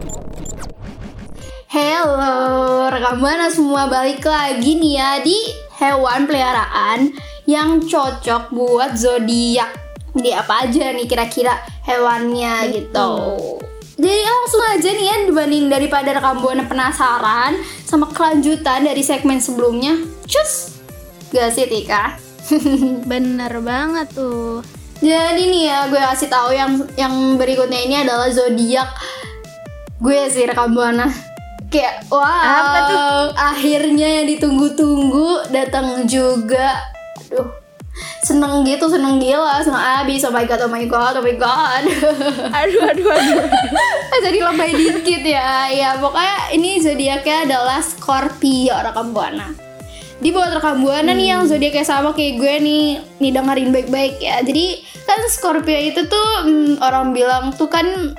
Halo, 1.71 2.87
rekam 2.91 3.17
buana 3.23 3.49
semua 3.49 3.87
balik 3.89 4.23
lagi 4.23 4.77
nih 4.77 4.93
ya 4.99 5.11
di 5.23 5.37
hewan 5.79 6.27
peliharaan 6.27 7.15
yang 7.47 7.81
cocok 7.83 8.51
buat 8.51 8.99
zodiak. 8.99 9.71
Di 10.13 10.31
apa 10.31 10.67
aja 10.67 10.93
nih 10.93 11.07
kira-kira 11.07 11.59
hewannya 11.87 12.71
gitu. 12.71 13.11
Jadi 14.03 14.19
langsung 14.19 14.63
aja 14.67 14.89
nih 14.91 15.05
ya 15.07 15.15
dibanding 15.31 15.65
daripada 15.71 16.11
rekam 16.11 16.43
buana 16.43 16.67
penasaran 16.67 17.55
sama 17.87 18.11
kelanjutan 18.11 18.83
dari 18.83 18.99
segmen 18.99 19.39
sebelumnya. 19.39 19.95
Cus, 20.27 20.75
gak 21.31 21.55
sih 21.55 21.63
Tika? 21.71 22.19
Bener 23.11 23.63
banget 23.63 24.11
tuh. 24.11 24.59
Jadi 24.99 25.47
nih 25.47 25.63
ya 25.71 25.79
gue 25.87 25.99
kasih 25.99 26.27
tahu 26.27 26.51
yang 26.51 26.83
yang 26.99 27.39
berikutnya 27.39 27.79
ini 27.79 27.95
adalah 28.03 28.27
zodiak 28.27 28.91
gue 30.03 30.19
sih 30.27 30.43
rekam 30.43 30.75
buana. 30.75 31.07
Kayak 31.71 32.05
wow, 32.11 32.21
Apa 32.27 32.79
tuh? 32.85 33.23
akhirnya 33.39 34.19
yang 34.19 34.27
ditunggu-tunggu 34.35 35.47
datang 35.49 36.03
juga. 36.05 36.75
Aduh, 37.31 37.49
seneng 38.23 38.63
gitu, 38.63 38.87
seneng 38.87 39.19
gila, 39.19 39.59
seneng 39.61 39.83
abis. 40.03 40.23
Oh 40.23 40.31
my 40.31 40.47
god, 40.47 40.63
oh 40.63 40.71
my 40.71 40.87
god, 40.87 41.13
oh 41.19 41.23
my 41.23 41.35
god. 41.35 41.83
Aduh, 42.63 42.81
aduh, 42.87 43.07
aduh. 43.11 43.43
Jadi 44.25 44.39
lebay 44.39 44.71
dikit 44.71 45.23
ya. 45.27 45.67
Ya 45.69 45.89
pokoknya 45.99 46.55
ini 46.55 46.79
zodiaknya 46.79 47.37
adalah 47.51 47.83
Scorpio 47.83 48.79
rekam 48.79 49.11
buana. 49.11 49.51
Di 50.23 50.31
buat 50.31 50.55
rekam 50.55 50.79
buana 50.79 51.11
nih 51.11 51.35
yang 51.35 51.43
zodiaknya 51.43 51.83
sama 51.83 52.15
kayak 52.15 52.39
gue 52.39 52.55
nih, 52.63 52.85
nih 53.19 53.31
dengerin 53.35 53.69
baik-baik 53.75 54.15
ya. 54.23 54.39
Jadi 54.39 54.79
kan 55.03 55.19
Scorpio 55.27 55.75
itu 55.75 56.07
tuh 56.07 56.29
hmm, 56.47 56.79
orang 56.79 57.11
bilang 57.11 57.51
tuh 57.51 57.67
kan 57.67 58.15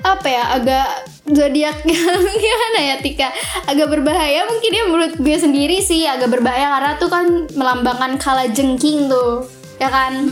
apa 0.00 0.26
ya 0.32 0.44
agak 0.56 0.88
zodiaknya. 1.30 2.00
Gimana 2.42 2.78
ya 2.80 2.96
Tika? 2.98 3.28
Agak 3.64 3.88
berbahaya 3.88 4.44
mungkin 4.44 4.70
ya 4.70 4.84
menurut 4.84 5.14
gue 5.16 5.36
sendiri 5.36 5.78
sih. 5.78 6.04
Agak 6.04 6.30
berbahaya 6.30 6.66
karena 6.70 6.92
tuh 6.96 7.08
kan 7.08 7.26
melambangkan 7.50 8.16
kala 8.16 8.46
jengking 8.48 9.06
tuh 9.06 9.46
ya 9.76 9.88
kan? 9.88 10.28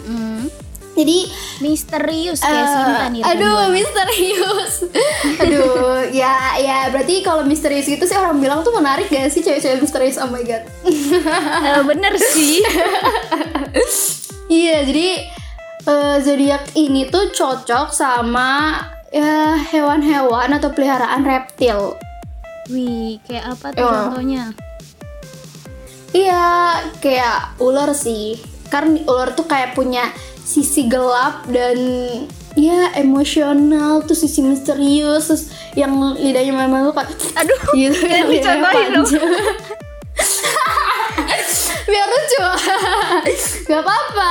Jadi 0.92 1.30
Misterius 1.58 2.42
kayak 2.42 2.58
Eh, 2.58 2.66
Sinta 2.68 3.06
nih. 3.08 3.22
aduh 3.22 3.70
misterius. 3.70 4.82
Aduh 5.42 6.02
ya 6.10 6.58
ya 6.58 6.90
berarti 6.90 7.22
kalau 7.22 7.46
misterius 7.46 7.86
gitu 7.86 8.02
sih 8.02 8.18
orang 8.18 8.38
bilang 8.38 8.60
tuh 8.60 8.74
menarik 8.74 9.06
gak 9.06 9.30
sih 9.30 9.38
cewek-cewek 9.38 9.78
misterius? 9.78 10.18
Oh 10.18 10.26
my 10.26 10.42
god. 10.42 10.66
Eh, 11.68 11.82
bener 11.86 12.14
sih. 12.18 12.58
iya 14.48 14.82
jadi 14.82 15.08
eh, 15.84 16.16
zodiak 16.18 16.74
ini 16.74 17.06
tuh 17.06 17.30
cocok 17.30 17.94
sama 17.94 18.82
ya 19.08 19.56
hewan-hewan 19.56 20.52
atau 20.52 20.70
peliharaan 20.70 21.24
reptil. 21.24 21.96
Wih, 22.68 23.16
kayak 23.24 23.56
apa 23.56 23.66
tuh 23.72 23.80
Oh. 23.80 23.92
contohnya? 24.12 24.52
iya 26.12 26.76
kayak 27.00 27.56
ular 27.60 27.92
sih. 27.92 28.40
Karena 28.68 29.00
ular 29.04 29.32
tuh 29.32 29.44
kayak 29.44 29.72
punya 29.72 30.12
sisi 30.40 30.84
gelap 30.84 31.48
dan 31.48 31.76
ya 32.52 32.92
emosional. 32.96 34.04
Tuh 34.04 34.12
sisi 34.12 34.44
misterius. 34.44 35.28
Terus 35.28 35.44
yang 35.72 35.92
lidahnya 36.16 36.52
memang 36.52 36.92
tuh 36.92 36.94
kayak 36.96 37.08
Aduh, 37.36 37.60
gitu 37.72 37.96
yang 38.12 38.28
lidahnya 38.28 38.68
dicontohin 38.68 38.88
dong. 38.92 39.08
biar 41.88 42.04
lucu. 42.04 42.44
Nggak 43.68 43.80
apa-apa 43.80 44.30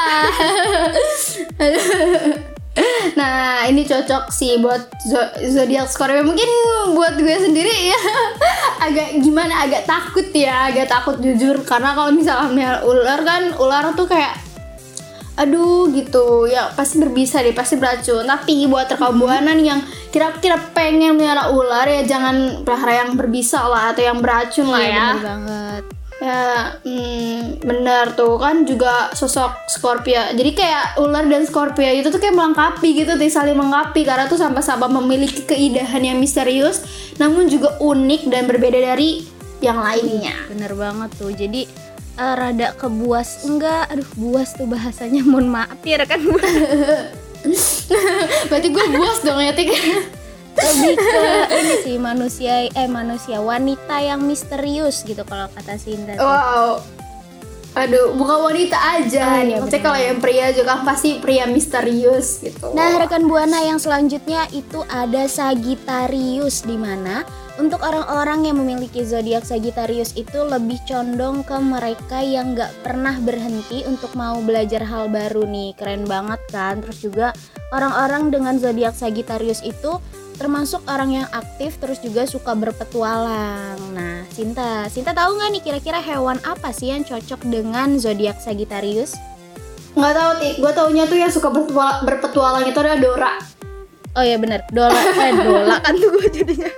nah 3.13 3.65
ini 3.65 3.84
cocok 3.84 4.29
sih 4.29 4.57
buat 4.57 4.79
zo- 5.03 5.34
zodiak 5.43 5.88
Scorpio. 5.88 6.22
Mungkin 6.22 6.50
buat 6.91 7.15
gue 7.15 7.38
sendiri 7.41 7.74
ya. 7.89 8.01
Agak 8.86 9.19
gimana 9.19 9.65
agak 9.65 9.84
takut 9.84 10.29
ya 10.29 10.69
agak 10.69 10.86
takut 10.86 11.17
jujur. 11.17 11.62
Karena 11.62 11.91
kalau 11.91 12.12
misalnya 12.12 12.81
ular 12.81 13.19
kan 13.22 13.57
ular 13.57 13.91
tuh 13.93 14.05
kayak 14.05 14.38
aduh 15.34 15.89
gitu. 15.91 16.46
Ya 16.46 16.69
pasti 16.72 16.98
berbisa 16.98 17.41
deh 17.41 17.53
pasti 17.53 17.75
beracun. 17.75 18.24
Tapi 18.24 18.65
buat 18.65 18.86
rekam 18.88 19.17
buana 19.17 19.51
nih 19.51 19.67
yang 19.67 19.81
kira-kira 20.07 20.57
pengen 20.74 21.13
melihara 21.13 21.50
ular 21.50 21.86
ya 21.86 22.05
jangan 22.05 22.62
pelihara 22.62 23.05
yang 23.05 23.12
berbisa 23.13 23.65
lah 23.65 23.91
atau 23.91 24.01
yang 24.01 24.17
beracun 24.17 24.65
lah 24.65 24.81
Iya, 24.81 24.93
ya. 24.93 25.05
bener 25.13 25.25
banget. 25.25 25.84
Ya 26.17 26.74
hmm, 26.81 27.62
benar 27.62 28.17
tuh 28.17 28.41
kan 28.41 28.65
juga 28.65 29.13
sosok 29.13 29.69
Scorpio 29.69 30.33
jadi 30.33 30.51
kayak 30.57 30.86
ular 30.97 31.29
dan 31.29 31.45
Scorpio 31.45 31.86
itu 31.86 32.09
tuh 32.09 32.17
kayak 32.17 32.33
melengkapi 32.33 33.05
gitu 33.05 33.13
tuh 33.13 33.29
saling 33.29 33.53
melengkapi 33.53 34.01
karena 34.01 34.25
tuh 34.25 34.41
sama-sama 34.41 34.89
memiliki 34.89 35.45
keindahan 35.45 36.01
yang 36.01 36.17
misterius 36.17 36.81
namun 37.21 37.45
juga 37.45 37.77
unik 37.77 38.33
dan 38.33 38.50
berbeda 38.50 38.81
dari 38.81 39.29
yang 39.62 39.81
lainnya 39.81 40.47
Bener 40.57 40.74
banget 40.74 41.09
tuh. 41.17 41.31
Jadi 41.33 41.62
eh, 42.17 42.33
rada 42.33 42.74
kebuas 42.74 43.45
enggak? 43.45 43.93
Aduh, 43.93 44.09
buas 44.17 44.57
tuh 44.57 44.65
bahasanya. 44.65 45.21
Mohon 45.21 45.62
maaf 45.62 45.79
ya 45.86 46.01
rekan 46.01 46.21
berarti 48.50 48.67
gue 48.74 48.86
buas 48.91 49.24
dong 49.24 49.39
ya 49.39 49.55
Tik 49.55 49.71
Lebih 50.58 50.96
ke 50.96 51.22
ini 51.54 51.76
sih 51.82 51.98
manusia 51.98 52.54
eh 52.66 52.90
manusia 52.90 53.38
wanita 53.40 53.98
yang 54.00 54.22
misterius 54.22 55.02
gitu 55.02 55.22
kalau 55.22 55.48
kata 55.50 55.78
Sinta. 55.78 56.18
wow 56.18 56.82
aduh 57.74 58.10
bukan 58.12 58.50
wanita 58.50 58.74
aja 58.74 59.22
Ah, 59.22 59.46
iya, 59.46 59.62
maksudnya 59.62 59.70
benar. 59.78 59.86
kalau 59.86 60.00
yang 60.02 60.18
pria 60.18 60.48
juga 60.50 60.82
pasti 60.82 61.22
pria 61.22 61.46
misterius 61.46 62.42
gitu 62.42 62.74
Nah, 62.74 62.98
rekan 62.98 63.30
Buana 63.30 63.62
yang 63.62 63.78
selanjutnya 63.78 64.50
itu 64.50 64.82
ada 64.84 65.30
Sagittarius 65.30 66.66
di 66.66 66.74
mana 66.74 67.22
Untuk 67.56 67.82
orang-orang 67.82 68.46
yang 68.46 68.58
memiliki 68.58 69.02
zodiak 69.02 69.42
Sagittarius 69.42 70.14
itu 70.14 70.38
lebih 70.40 70.78
condong 70.86 71.42
ke 71.42 71.58
mereka 71.58 72.22
yang 72.22 72.54
nggak 72.54 72.70
pernah 72.82 73.18
berhenti 73.18 73.82
untuk 73.84 74.14
mau 74.14 74.38
belajar 74.40 74.86
hal 74.86 75.10
baru 75.10 75.42
nih. 75.42 75.74
Keren 75.74 76.06
banget 76.06 76.38
kan? 76.50 76.86
Terus 76.86 77.02
juga 77.02 77.28
orang-orang 77.70 78.30
dengan 78.30 78.62
zodiak 78.62 78.94
Sagittarius 78.94 79.66
itu 79.66 79.98
termasuk 80.38 80.86
orang 80.86 81.22
yang 81.22 81.27
aktif 81.34 81.82
terus 81.82 81.98
juga 82.00 82.29
suka 82.29 82.53
berpetualang. 82.53 83.77
Nah, 83.91 84.24
Sinta, 84.29 84.86
Sinta 84.88 85.12
tahu 85.12 85.38
nggak 85.41 85.50
nih 85.58 85.63
kira-kira 85.65 86.00
hewan 86.00 86.38
apa 86.46 86.70
sih 86.70 86.94
yang 86.94 87.01
cocok 87.01 87.41
dengan 87.50 87.98
zodiak 87.98 88.38
Sagittarius? 88.38 89.17
Nggak 89.98 90.13
tahu 90.13 90.32
tik, 90.38 90.53
gue 90.62 90.72
taunya 90.77 91.03
tuh 91.10 91.17
yang 91.17 91.34
suka 91.34 91.50
berpetualang, 91.50 92.06
berpetualang 92.06 92.63
itu 92.70 92.77
adalah 92.77 93.00
Dora. 93.01 93.34
Oh 94.17 94.25
ya 94.25 94.34
bener, 94.41 94.65
dola, 94.74 94.98
eh 94.98 95.29
dola 95.29 95.77
kan 95.77 95.94
tuh 95.94 96.10
gue 96.10 96.29
jadinya. 96.34 96.72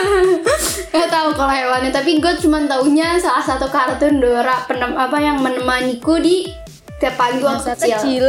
Gak 0.92 1.08
tahu 1.12 1.36
kalau 1.36 1.52
hewannya, 1.52 1.92
tapi 1.92 2.16
gue 2.16 2.32
cuma 2.40 2.64
taunya 2.64 3.20
salah 3.20 3.44
satu 3.44 3.68
kartun 3.68 4.24
Dora 4.24 4.64
penem 4.64 4.96
apa 4.96 5.20
yang 5.20 5.44
menemaniku 5.44 6.16
di 6.16 6.48
tiap 6.96 7.20
pagi 7.20 7.44
waktu 7.44 7.60
Masa 7.60 7.76
kecil. 7.76 7.92
kecil. 7.92 8.24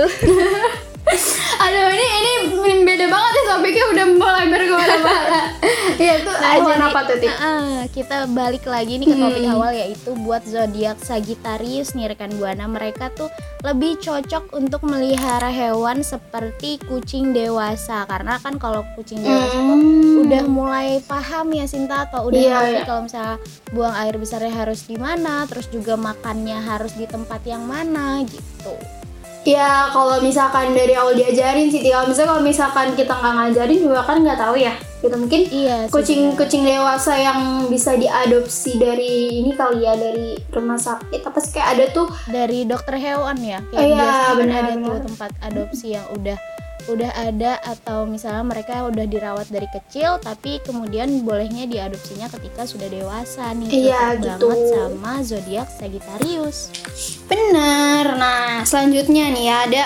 Aduh 1.63 1.89
ini 1.89 2.07
ini 2.51 2.83
beda 2.83 3.05
banget 3.07 3.31
ya 3.33 3.43
topiknya 3.49 3.85
udah 3.89 4.05
mulai 4.13 4.45
berkemana-mana. 4.47 5.41
Iya 5.93 6.19
itu 6.19 6.31
jadi, 6.33 6.57
apa 6.81 6.99
tuh 7.05 7.15
ah, 7.29 7.85
kita 7.87 8.25
balik 8.27 8.65
lagi 8.65 8.97
nih 8.97 9.07
ke 9.07 9.15
topik 9.15 9.43
Hmm. 9.43 9.53
awal 9.53 9.71
yaitu 9.71 10.11
buat 10.17 10.41
zodiak 10.43 10.97
Sagittarius 10.99 11.93
nih 11.93 12.09
rekan 12.09 12.33
buana 12.33 12.65
mereka 12.65 13.13
tuh 13.13 13.29
lebih 13.61 14.01
cocok 14.01 14.51
untuk 14.51 14.81
melihara 14.81 15.47
hewan 15.47 16.01
seperti 16.01 16.81
kucing 16.81 17.31
dewasa 17.31 18.03
karena 18.03 18.41
kan 18.41 18.57
kalau 18.57 18.81
kucing 18.95 19.21
dewasa 19.21 19.53
tuh 19.53 19.77
Hmm. 19.77 20.21
udah 20.23 20.43
mulai 20.45 20.89
paham 21.03 21.53
ya 21.53 21.65
Sinta 21.65 22.03
atau 22.03 22.27
udah 22.27 22.39
Iya, 22.41 22.51
ngerti 22.57 22.73
iya. 22.73 22.83
kalau 22.83 23.01
misalnya 23.03 23.37
buang 23.69 23.95
air 23.95 24.15
besarnya 24.17 24.53
harus 24.55 24.81
di 24.83 24.97
mana 24.97 25.45
terus 25.45 25.69
juga 25.69 25.93
makannya 25.93 26.57
harus 26.59 26.95
di 26.95 27.05
tempat 27.05 27.43
yang 27.45 27.63
mana 27.63 28.23
gitu. 28.25 28.73
Ya 29.43 29.91
kalau 29.91 30.19
misalkan 30.19 30.71
dari 30.71 30.93
awal 30.93 31.13
diajarin 31.13 31.67
sih, 31.67 31.83
kalau 31.83 32.07
misalnya 32.07 32.31
kalau 32.31 32.43
misalkan 32.43 32.87
kita 32.93 33.11
nggak 33.11 33.33
ngajarin 33.35 33.79
juga 33.81 33.99
kan 34.01 34.17
nggak 34.17 34.39
tahu 34.39 34.55
ya. 34.55 34.71
Gitu 34.97 35.11
mungkin 35.13 35.41
Iya, 35.45 35.77
sih, 35.83 35.91
kucing 35.91 36.21
benar. 36.25 36.37
kucing 36.39 36.63
dewasa 36.63 37.13
yang 37.13 37.39
bisa 37.67 37.91
diadopsi 37.93 38.71
dari 38.77 39.13
ini 39.37 39.51
kali 39.51 39.83
ya 39.83 39.93
dari 39.93 40.39
rumah 40.47 40.79
sakit 40.79 41.19
apa 41.21 41.37
sih 41.37 41.51
kayak 41.51 41.69
ada 41.69 41.85
tuh 41.91 42.07
dari 42.25 42.63
dokter 42.63 42.95
hewan 42.95 43.35
ya 43.37 43.59
kayak 43.67 43.83
Iya, 43.83 43.97
biasanya 43.97 44.23
kan 44.23 44.37
benar, 44.39 44.55
ada 44.57 44.71
benar. 44.71 44.87
tuh 44.87 44.99
tempat 45.05 45.31
adopsi 45.43 45.87
yang 45.91 46.07
udah 46.09 46.37
udah 46.91 47.11
ada 47.15 47.63
atau 47.63 48.03
misalnya 48.03 48.43
mereka 48.43 48.83
udah 48.83 49.05
dirawat 49.07 49.47
dari 49.47 49.67
kecil 49.71 50.19
tapi 50.19 50.59
kemudian 50.61 51.23
bolehnya 51.23 51.63
diadopsinya 51.63 52.27
ketika 52.27 52.67
sudah 52.67 52.91
dewasa 52.91 53.55
nih 53.55 53.87
Iya, 53.87 54.19
gitu. 54.19 54.51
banget 54.51 54.59
sama 54.75 55.13
zodiak 55.23 55.67
Sagittarius 55.71 56.67
bener. 57.27 58.05
Nah 58.19 58.67
selanjutnya 58.67 59.31
nih 59.31 59.45
ya 59.47 59.57
ada 59.69 59.83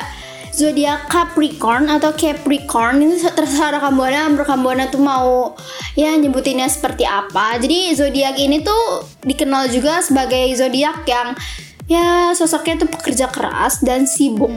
zodiak 0.50 1.06
Capricorn 1.06 1.86
atau 1.86 2.18
Capricorn 2.18 2.98
ini 3.06 3.22
terserah 3.22 3.78
rekam 3.78 3.94
buana 3.94 4.26
rekam 4.34 4.66
buana 4.66 4.90
tuh 4.90 4.98
mau 4.98 5.54
ya 5.94 6.18
nyebutinnya 6.18 6.66
seperti 6.66 7.06
apa. 7.06 7.62
Jadi 7.62 7.94
zodiak 7.94 8.42
ini 8.42 8.66
tuh 8.66 9.06
dikenal 9.22 9.70
juga 9.70 10.02
sebagai 10.02 10.50
zodiak 10.58 11.06
yang 11.06 11.38
ya 11.86 12.34
sosoknya 12.34 12.84
tuh 12.84 12.90
pekerja 12.90 13.30
keras 13.30 13.86
dan 13.86 14.10
sibuk. 14.10 14.50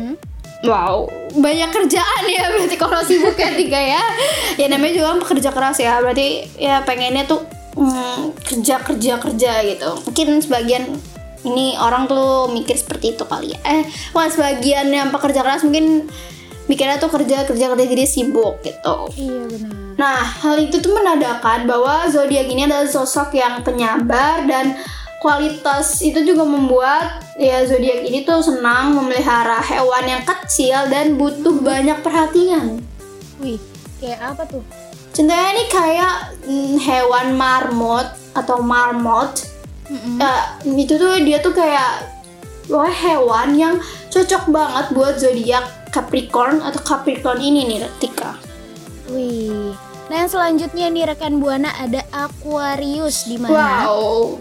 Wow, 0.61 1.09
banyak 1.33 1.73
kerjaan 1.73 2.25
ya 2.29 2.53
berarti 2.53 2.77
kalau 2.77 3.01
sibuk 3.01 3.33
ya 3.33 3.57
tiga 3.57 3.81
ya. 3.81 4.03
Ya 4.61 4.67
namanya 4.69 4.93
juga 5.01 5.07
kan 5.17 5.19
pekerja 5.25 5.51
keras 5.57 5.79
ya, 5.81 6.05
berarti 6.05 6.45
ya 6.61 6.85
pengennya 6.85 7.25
tuh 7.25 7.41
mm, 7.81 8.37
kerja 8.45 8.77
kerja 8.85 9.17
kerja 9.17 9.53
gitu. 9.65 9.91
Mungkin 10.05 10.29
sebagian 10.45 10.85
ini 11.49 11.81
orang 11.81 12.05
tuh 12.05 12.53
mikir 12.53 12.77
seperti 12.77 13.17
itu 13.17 13.25
kali 13.25 13.57
ya. 13.57 13.59
Eh, 13.65 13.83
wah 14.13 14.29
sebagian 14.29 14.93
yang 14.93 15.09
pekerja 15.09 15.41
keras 15.41 15.65
mungkin 15.65 16.05
mikirnya 16.69 17.01
tuh 17.01 17.09
kerja 17.09 17.49
kerja 17.49 17.67
kerja 17.73 17.85
jadi 17.89 18.05
sibuk 18.07 18.63
gitu. 18.63 18.97
iya 19.19 19.43
benar 19.49 19.81
Nah, 20.01 20.25
hal 20.25 20.57
itu 20.57 20.81
tuh 20.81 20.97
menandakan 20.97 21.69
bahwa 21.69 22.09
zodiak 22.09 22.49
ini 22.49 22.65
adalah 22.65 22.89
sosok 22.89 23.37
yang 23.37 23.61
penyabar 23.61 24.49
dan 24.49 24.81
kualitas 25.21 26.01
itu 26.01 26.25
juga 26.25 26.49
membuat 26.49 27.21
ya 27.37 27.63
zodiak 27.69 28.09
ini 28.09 28.25
tuh 28.25 28.41
senang 28.41 28.97
memelihara 28.97 29.61
hewan 29.61 30.05
yang 30.09 30.25
kecil 30.25 30.89
dan 30.89 31.21
butuh 31.21 31.61
banyak 31.61 32.01
perhatian. 32.01 32.81
wih 33.41 33.61
kayak 34.01 34.21
apa 34.35 34.45
tuh 34.49 34.65
Contohnya 35.11 35.51
nih 35.53 35.69
kayak 35.69 36.15
mm, 36.47 36.75
hewan 36.87 37.35
marmot 37.35 38.15
atau 38.31 38.63
marmot. 38.63 39.43
Eh, 39.91 40.43
itu 40.71 40.95
tuh 40.95 41.19
dia 41.19 41.43
tuh 41.43 41.51
kayak 41.51 42.07
wah 42.71 42.87
hewan 42.87 43.59
yang 43.59 43.75
cocok 44.15 44.47
banget 44.55 44.87
buat 44.95 45.15
zodiak 45.19 45.91
Capricorn 45.91 46.63
atau 46.63 46.79
Capricorn 46.87 47.43
ini 47.43 47.67
nih 47.67 47.91
Tika. 47.99 48.39
wih 49.11 49.75
nah 50.07 50.27
yang 50.27 50.31
selanjutnya 50.31 50.87
nih 50.91 51.05
rekan 51.11 51.43
buana 51.43 51.71
ada 51.79 52.07
Aquarius 52.15 53.27
di 53.27 53.39
mana 53.39 53.87
Wow. 53.87 54.39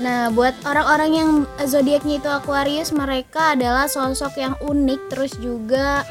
Nah, 0.00 0.32
buat 0.32 0.56
orang-orang 0.64 1.10
yang 1.12 1.30
zodiaknya 1.60 2.24
itu 2.24 2.28
Aquarius, 2.32 2.88
mereka 2.88 3.52
adalah 3.52 3.84
sosok 3.84 4.32
yang 4.40 4.56
unik, 4.64 5.00
terus 5.12 5.36
juga 5.36 6.08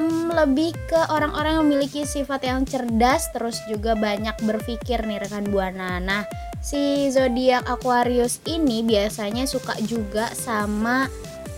mm, 0.00 0.32
lebih 0.32 0.72
ke 0.88 1.00
orang-orang 1.12 1.60
yang 1.60 1.64
memiliki 1.68 2.08
sifat 2.08 2.48
yang 2.48 2.64
cerdas, 2.64 3.28
terus 3.36 3.60
juga 3.68 3.92
banyak 3.92 4.32
berpikir 4.48 5.04
nih 5.04 5.20
rekan 5.20 5.44
buana. 5.52 6.00
Nah, 6.00 6.24
si 6.64 7.12
zodiak 7.12 7.68
Aquarius 7.68 8.40
ini 8.48 8.80
biasanya 8.80 9.44
suka 9.44 9.76
juga 9.84 10.32
sama 10.32 11.04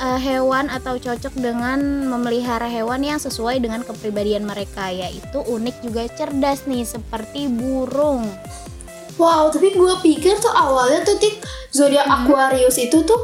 eh, 0.02 0.18
hewan 0.26 0.74
atau 0.74 0.98
cocok 0.98 1.38
dengan 1.38 2.10
memelihara 2.10 2.66
hewan 2.66 3.06
yang 3.06 3.22
sesuai 3.22 3.62
dengan 3.62 3.86
kepribadian 3.86 4.42
mereka, 4.42 4.90
yaitu 4.90 5.38
unik 5.46 5.86
juga 5.86 6.10
cerdas 6.18 6.66
nih, 6.66 6.82
seperti 6.82 7.46
burung. 7.46 8.26
Wow, 9.20 9.52
tapi 9.52 9.76
gue 9.76 9.94
pikir 10.00 10.40
tuh 10.40 10.48
awalnya 10.48 11.04
tuh 11.04 11.20
tik 11.20 11.44
zodiak 11.76 12.08
Aquarius 12.08 12.80
itu 12.80 13.04
tuh 13.04 13.20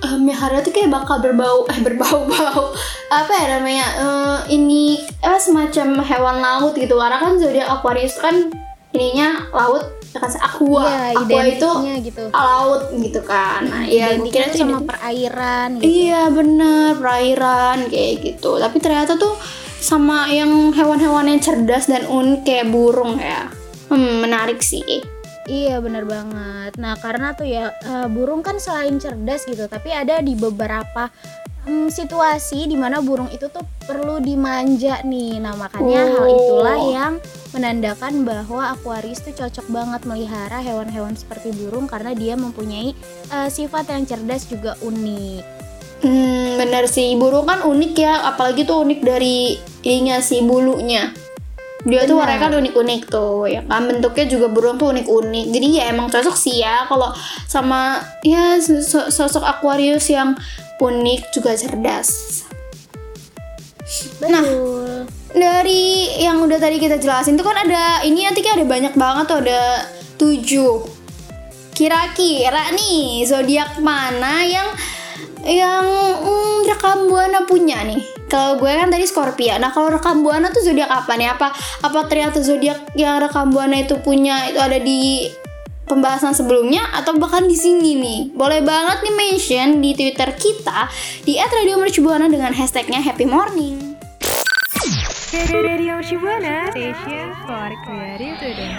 eh, 0.00 0.16
melihara 0.16 0.64
tuh 0.64 0.72
kayak 0.72 0.88
bakal 0.88 1.20
berbau 1.20 1.68
eh 1.68 1.76
berbau-bau. 1.84 2.72
Apa 3.20 3.32
ya 3.36 3.60
namanya 3.60 3.86
eh, 4.00 4.38
ini 4.56 5.04
eh, 5.20 5.36
semacam 5.36 6.00
hewan 6.00 6.36
laut 6.40 6.72
gitu. 6.72 6.96
Karena 6.96 7.20
kan 7.20 7.36
zodiak 7.36 7.68
Aquarius 7.68 8.16
kan 8.16 8.48
ininya 8.96 9.52
laut 9.52 9.84
ya 10.16 10.24
kan 10.24 10.32
aqua. 10.40 10.88
Iya, 10.88 11.20
aqua 11.20 11.42
itu 11.44 11.70
gitu. 12.08 12.22
laut 12.32 12.82
gitu 12.96 13.20
kan. 13.20 13.60
Nah 13.68 13.84
iya 13.84 14.16
gue 14.16 14.32
kira 14.32 14.48
tuh 14.48 14.56
tuh 14.56 14.60
sama 14.64 14.80
identik- 14.80 14.88
perairan 14.88 15.68
gitu. 15.76 15.84
Iya 15.84 16.22
bener 16.32 16.88
perairan 16.96 17.78
kayak 17.92 18.14
gitu. 18.24 18.50
Tapi 18.56 18.76
ternyata 18.80 19.20
tuh 19.20 19.36
sama 19.76 20.32
yang 20.32 20.72
hewan-hewan 20.72 21.28
yang 21.28 21.44
cerdas 21.44 21.92
dan 21.92 22.08
unik 22.08 22.40
kayak 22.48 22.72
burung 22.72 23.20
ya. 23.20 23.52
Hmm 23.92 24.24
menarik 24.24 24.64
sih 24.64 24.82
Iya 25.46 25.78
bener 25.78 26.02
banget. 26.02 26.74
Nah 26.76 26.98
karena 26.98 27.30
tuh 27.32 27.46
ya 27.46 27.70
eh, 27.72 28.06
burung 28.10 28.42
kan 28.42 28.58
selain 28.58 28.98
cerdas 28.98 29.46
gitu, 29.46 29.70
tapi 29.70 29.94
ada 29.94 30.18
di 30.18 30.34
beberapa 30.34 31.06
mm, 31.64 31.86
situasi 31.88 32.66
di 32.66 32.74
mana 32.74 32.98
burung 32.98 33.30
itu 33.30 33.46
tuh 33.46 33.62
perlu 33.86 34.18
dimanja 34.18 35.06
nih. 35.06 35.38
Nah 35.38 35.54
makanya 35.54 36.02
hal 36.10 36.26
Oh. 36.26 36.34
itulah 36.34 36.78
yang 36.90 37.12
menandakan 37.54 38.26
bahwa 38.26 38.74
Aquarius 38.74 39.22
tuh 39.22 39.32
cocok 39.32 39.70
banget 39.70 40.02
melihara 40.02 40.58
hewan-hewan 40.58 41.14
seperti 41.14 41.54
burung 41.54 41.86
karena 41.86 42.10
dia 42.10 42.34
mempunyai 42.34 42.90
eh, 43.30 43.48
sifat 43.48 43.86
yang 43.88 44.02
cerdas 44.02 44.50
juga 44.50 44.74
unik. 44.82 45.54
Hmm 45.96 46.60
bener 46.60 46.84
sih 46.86 47.16
burung 47.16 47.48
kan 47.48 47.64
unik 47.64 47.92
ya 47.96 48.28
Apalagi 48.28 48.68
tuh 48.68 48.84
unik 48.84 49.00
dari 49.00 49.56
ininya 49.80 50.20
sih 50.20 50.44
bulunya 50.44 51.08
dia 51.86 52.02
tuh 52.02 52.18
Benar. 52.18 52.34
warnanya 52.34 52.42
kan 52.42 52.52
unik-unik 52.58 53.00
tuh 53.06 53.46
ya 53.46 53.62
kan? 53.62 53.86
Bentuknya 53.86 54.26
juga 54.26 54.46
burung 54.50 54.74
tuh 54.74 54.90
unik-unik. 54.90 55.46
Jadi 55.54 55.66
ya 55.78 55.84
emang 55.94 56.10
cocok 56.10 56.34
sih 56.34 56.58
ya 56.58 56.82
kalau 56.90 57.14
sama 57.46 58.02
ya 58.26 58.58
sos- 58.58 59.14
sosok 59.14 59.46
Aquarius 59.46 60.10
yang 60.10 60.34
unik 60.82 61.30
juga 61.30 61.54
cerdas. 61.54 62.42
Nah, 64.18 64.42
Betul. 64.42 65.06
dari 65.30 66.10
yang 66.18 66.42
udah 66.42 66.58
tadi 66.58 66.82
kita 66.82 66.98
jelasin 66.98 67.38
tuh 67.38 67.46
kan 67.46 67.54
ada 67.54 68.02
ini 68.02 68.26
nanti 68.26 68.42
kan 68.42 68.58
ada 68.58 68.66
banyak 68.66 68.98
banget 68.98 69.24
tuh 69.30 69.38
ada 69.46 69.86
tujuh. 70.18 70.74
Kira-kira 71.70 72.74
nih 72.74 73.22
zodiak 73.30 73.78
mana 73.78 74.42
yang 74.42 74.68
yang 75.46 75.86
hmm, 76.18 76.66
rekam 76.66 77.06
buana 77.06 77.46
punya 77.46 77.78
nih 77.86 78.15
kalau 78.26 78.58
gue 78.58 78.70
kan 78.70 78.90
tadi 78.90 79.06
Scorpio 79.06 79.54
nah 79.62 79.70
kalau 79.70 79.94
rekam 79.94 80.26
buana 80.26 80.50
tuh 80.50 80.62
zodiak 80.66 80.90
apa 80.90 81.14
nih? 81.14 81.30
Apa 81.30 81.54
apa 81.82 81.98
ternyata 82.10 82.42
zodiak 82.42 82.94
yang 82.98 83.22
rekam 83.22 83.54
buana 83.54 83.78
itu 83.78 83.98
punya 84.02 84.50
itu 84.50 84.58
ada 84.58 84.78
di 84.82 85.30
pembahasan 85.86 86.34
sebelumnya 86.34 86.82
atau 86.90 87.14
bahkan 87.14 87.46
di 87.46 87.54
sini 87.54 87.94
nih? 87.94 88.20
Boleh 88.34 88.66
banget 88.66 89.06
nih 89.06 89.14
mention 89.14 89.68
di 89.78 89.94
twitter 89.94 90.34
kita 90.34 90.90
di 91.22 91.38
@radiomercubuana 91.38 92.26
dengan 92.26 92.50
hashtagnya 92.50 92.98
happy 92.98 93.26
morning 93.30 93.85
Radio 95.36 96.00
Shibuana, 96.00 96.72
station 96.72 97.28
for 97.44 97.68
creative 97.84 98.40
student. 98.40 98.72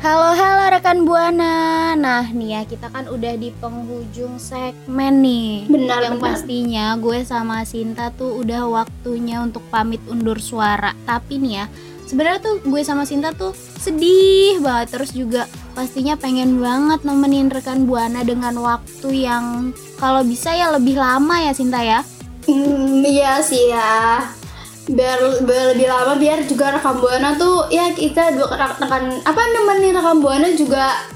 Halo 0.00 0.32
halo 0.32 0.72
rekan 0.72 1.04
Buana. 1.04 1.92
Nah 1.92 2.24
nih 2.32 2.48
ya 2.48 2.60
kita 2.64 2.88
kan 2.88 3.12
udah 3.12 3.36
di 3.36 3.52
penghujung 3.60 4.40
segmen 4.40 5.20
nih. 5.20 5.68
Benar, 5.68 6.00
Yang 6.00 6.16
benar. 6.16 6.24
pastinya 6.24 6.86
gue 6.96 7.28
sama 7.28 7.68
Sinta 7.68 8.08
tuh 8.08 8.40
udah 8.40 8.72
waktunya 8.72 9.44
untuk 9.44 9.60
pamit 9.68 10.00
undur 10.08 10.40
suara. 10.40 10.96
Tapi 11.04 11.36
nih 11.36 11.60
ya 11.60 11.64
sebenarnya 12.08 12.40
tuh 12.40 12.64
gue 12.64 12.80
sama 12.80 13.04
Sinta 13.04 13.36
tuh 13.36 13.52
sedih 13.76 14.64
banget 14.64 14.96
terus 14.96 15.12
juga 15.12 15.44
pastinya 15.76 16.16
pengen 16.16 16.56
banget 16.56 17.04
nemenin 17.04 17.52
rekan 17.52 17.84
Buana 17.84 18.24
dengan 18.24 18.56
waktu 18.64 19.28
yang 19.28 19.76
kalau 20.00 20.24
bisa 20.24 20.56
ya 20.56 20.72
lebih 20.72 20.96
lama 20.96 21.36
ya 21.36 21.52
Sinta 21.52 21.84
ya. 21.84 22.00
Hmm, 22.48 23.04
iya 23.04 23.44
sih 23.44 23.68
ya. 23.68 24.40
Biar, 24.82 25.22
biar 25.46 25.78
lebih 25.78 25.86
lama 25.86 26.18
biar 26.18 26.42
juga 26.42 26.74
rekam 26.74 26.98
buana 26.98 27.38
tuh 27.38 27.70
ya 27.70 27.94
kita 27.94 28.34
dua 28.34 28.50
rekan 28.50 29.22
apa 29.22 29.40
nemenin 29.54 29.94
rekam 29.94 30.18
buana 30.18 30.50
juga 30.58 31.06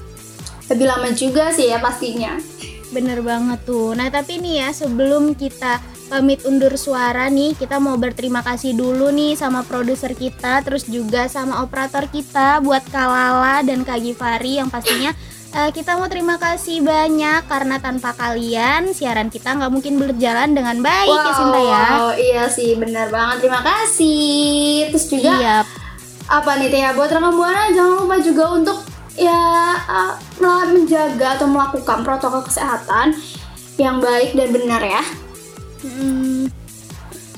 lebih 0.70 0.86
lama 0.86 1.10
juga 1.10 1.50
sih 1.50 1.74
ya 1.74 1.82
pastinya. 1.82 2.38
Bener 2.94 3.18
banget 3.26 3.66
tuh. 3.66 3.98
Nah 3.98 4.06
tapi 4.06 4.38
nih 4.38 4.62
ya 4.62 4.68
sebelum 4.70 5.34
kita 5.34 5.82
pamit 6.06 6.46
undur 6.46 6.70
suara 6.78 7.26
nih, 7.26 7.58
kita 7.58 7.82
mau 7.82 7.98
berterima 7.98 8.38
kasih 8.38 8.78
dulu 8.78 9.10
nih 9.10 9.34
sama 9.34 9.66
produser 9.66 10.14
kita, 10.14 10.62
terus 10.62 10.86
juga 10.86 11.26
sama 11.26 11.66
operator 11.66 12.06
kita 12.06 12.62
buat 12.62 12.86
Kalala 12.94 13.66
dan 13.66 13.82
Kak 13.82 13.98
Givari 13.98 14.62
yang 14.62 14.70
pastinya 14.70 15.10
eh, 15.56 15.70
kita 15.72 15.96
mau 15.96 16.04
terima 16.06 16.36
kasih 16.36 16.84
banyak 16.84 17.48
karena 17.48 17.80
tanpa 17.80 18.12
kalian 18.12 18.92
siaran 18.92 19.32
kita 19.32 19.56
nggak 19.56 19.72
mungkin 19.72 19.96
berjalan 19.96 20.52
dengan 20.52 20.76
baik 20.84 21.08
ya 21.08 21.32
Sinta 21.32 21.60
ya. 21.60 21.84
wow, 21.96 22.12
iya 22.12 22.44
sih 22.46 22.76
benar 22.76 23.08
banget. 23.08 23.48
Terima 23.48 23.62
kasih. 23.64 24.92
Terus 24.92 25.06
juga 25.08 25.32
Iya, 25.32 25.56
apa 26.28 26.50
nih 26.60 26.68
Teh 26.68 26.82
buat 26.92 27.08
rekam 27.08 27.34
buana 27.34 27.72
jangan 27.72 28.04
lupa 28.04 28.16
juga 28.20 28.44
untuk 28.52 28.78
ya 29.16 29.40
uh, 29.80 30.12
menjaga 30.68 31.40
atau 31.40 31.48
melakukan 31.48 32.04
protokol 32.04 32.44
kesehatan 32.44 33.16
yang 33.80 34.04
baik 34.04 34.36
dan 34.36 34.52
benar 34.52 34.82
ya. 34.84 35.02
Mm, 35.80 36.52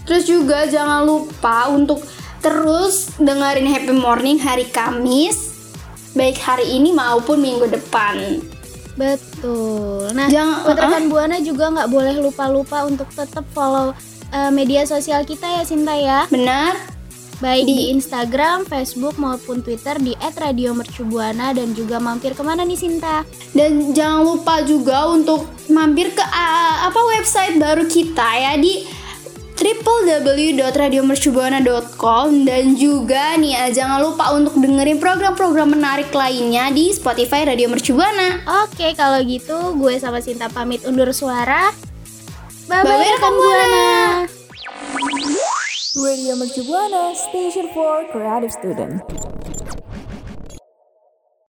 Terus 0.09 0.25
juga 0.25 0.65
jangan 0.65 1.05
lupa 1.05 1.69
untuk 1.69 2.01
terus 2.41 3.13
dengerin 3.21 3.69
Happy 3.69 3.93
Morning 3.93 4.41
hari 4.41 4.65
Kamis 4.65 5.48
baik 6.13 6.39
hari 6.39 6.69
ini 6.71 6.93
maupun 6.93 7.39
minggu 7.39 7.69
depan. 7.69 8.41
betul. 8.95 10.11
Nah 10.11 10.27
Jangan- 10.27 10.67
buat 10.67 10.75
uh-uh. 10.75 10.91
rekan 10.91 11.05
buana 11.07 11.37
juga 11.39 11.71
nggak 11.71 11.89
boleh 11.89 12.15
lupa-lupa 12.19 12.83
untuk 12.83 13.07
tetap 13.11 13.47
follow 13.55 13.95
eh, 14.29 14.51
media 14.51 14.83
sosial 14.85 15.23
kita 15.23 15.47
ya 15.47 15.63
Sinta 15.63 15.95
ya. 15.95 16.27
Benar? 16.27 16.75
Baik 17.39 17.71
Di- 17.71 17.71
di, 17.71 17.85
Instagram, 17.95 18.67
Facebook 18.67 19.15
maupun 19.15 19.63
Twitter 19.63 19.95
di 20.03 20.19
@radiomercubuana 20.19 21.55
dan 21.55 21.71
juga 21.71 22.03
mampir 22.03 22.35
ke 22.35 22.43
mana 22.43 22.67
nih 22.67 22.75
Sinta? 22.75 23.23
Dan 23.55 23.95
jangan 23.95 24.27
lupa 24.27 24.59
juga 24.67 25.07
untuk 25.07 25.47
mampir 25.71 26.11
ke 26.11 26.21
uh, 26.21 26.91
apa 26.91 26.99
website 27.15 27.55
baru 27.57 27.87
kita 27.87 28.27
ya 28.35 28.59
di 28.59 28.83
www.radiomercubuana.com 29.59 32.47
dan 32.47 32.79
juga 32.79 33.35
nih 33.35 33.59
ya 33.59 33.83
jangan 33.83 34.07
lupa 34.07 34.31
untuk 34.31 34.55
dengerin 34.63 35.03
program-program 35.03 35.75
menarik 35.75 36.15
lainnya 36.15 36.71
di 36.71 36.95
Spotify 36.95 37.43
Radio 37.43 37.67
Mercubuana. 37.67 38.47
Oke 38.63 38.95
kalau 38.95 39.19
gitu 39.27 39.75
gue 39.75 39.99
sama 39.99 40.23
Sinta 40.23 40.47
pamit 40.47 40.87
undur 40.87 41.11
suara. 41.11 41.75
Bye 42.71 42.87
Bye-bye, 42.87 43.03
bye 43.03 43.11
rekan 43.19 43.35
buana. 43.35 44.31
Radio 45.99 46.39
Mercu 46.39 46.63
Buana, 46.63 47.11
station 47.17 47.67
for 47.75 48.05
creative 48.13 48.53
student. 48.53 49.03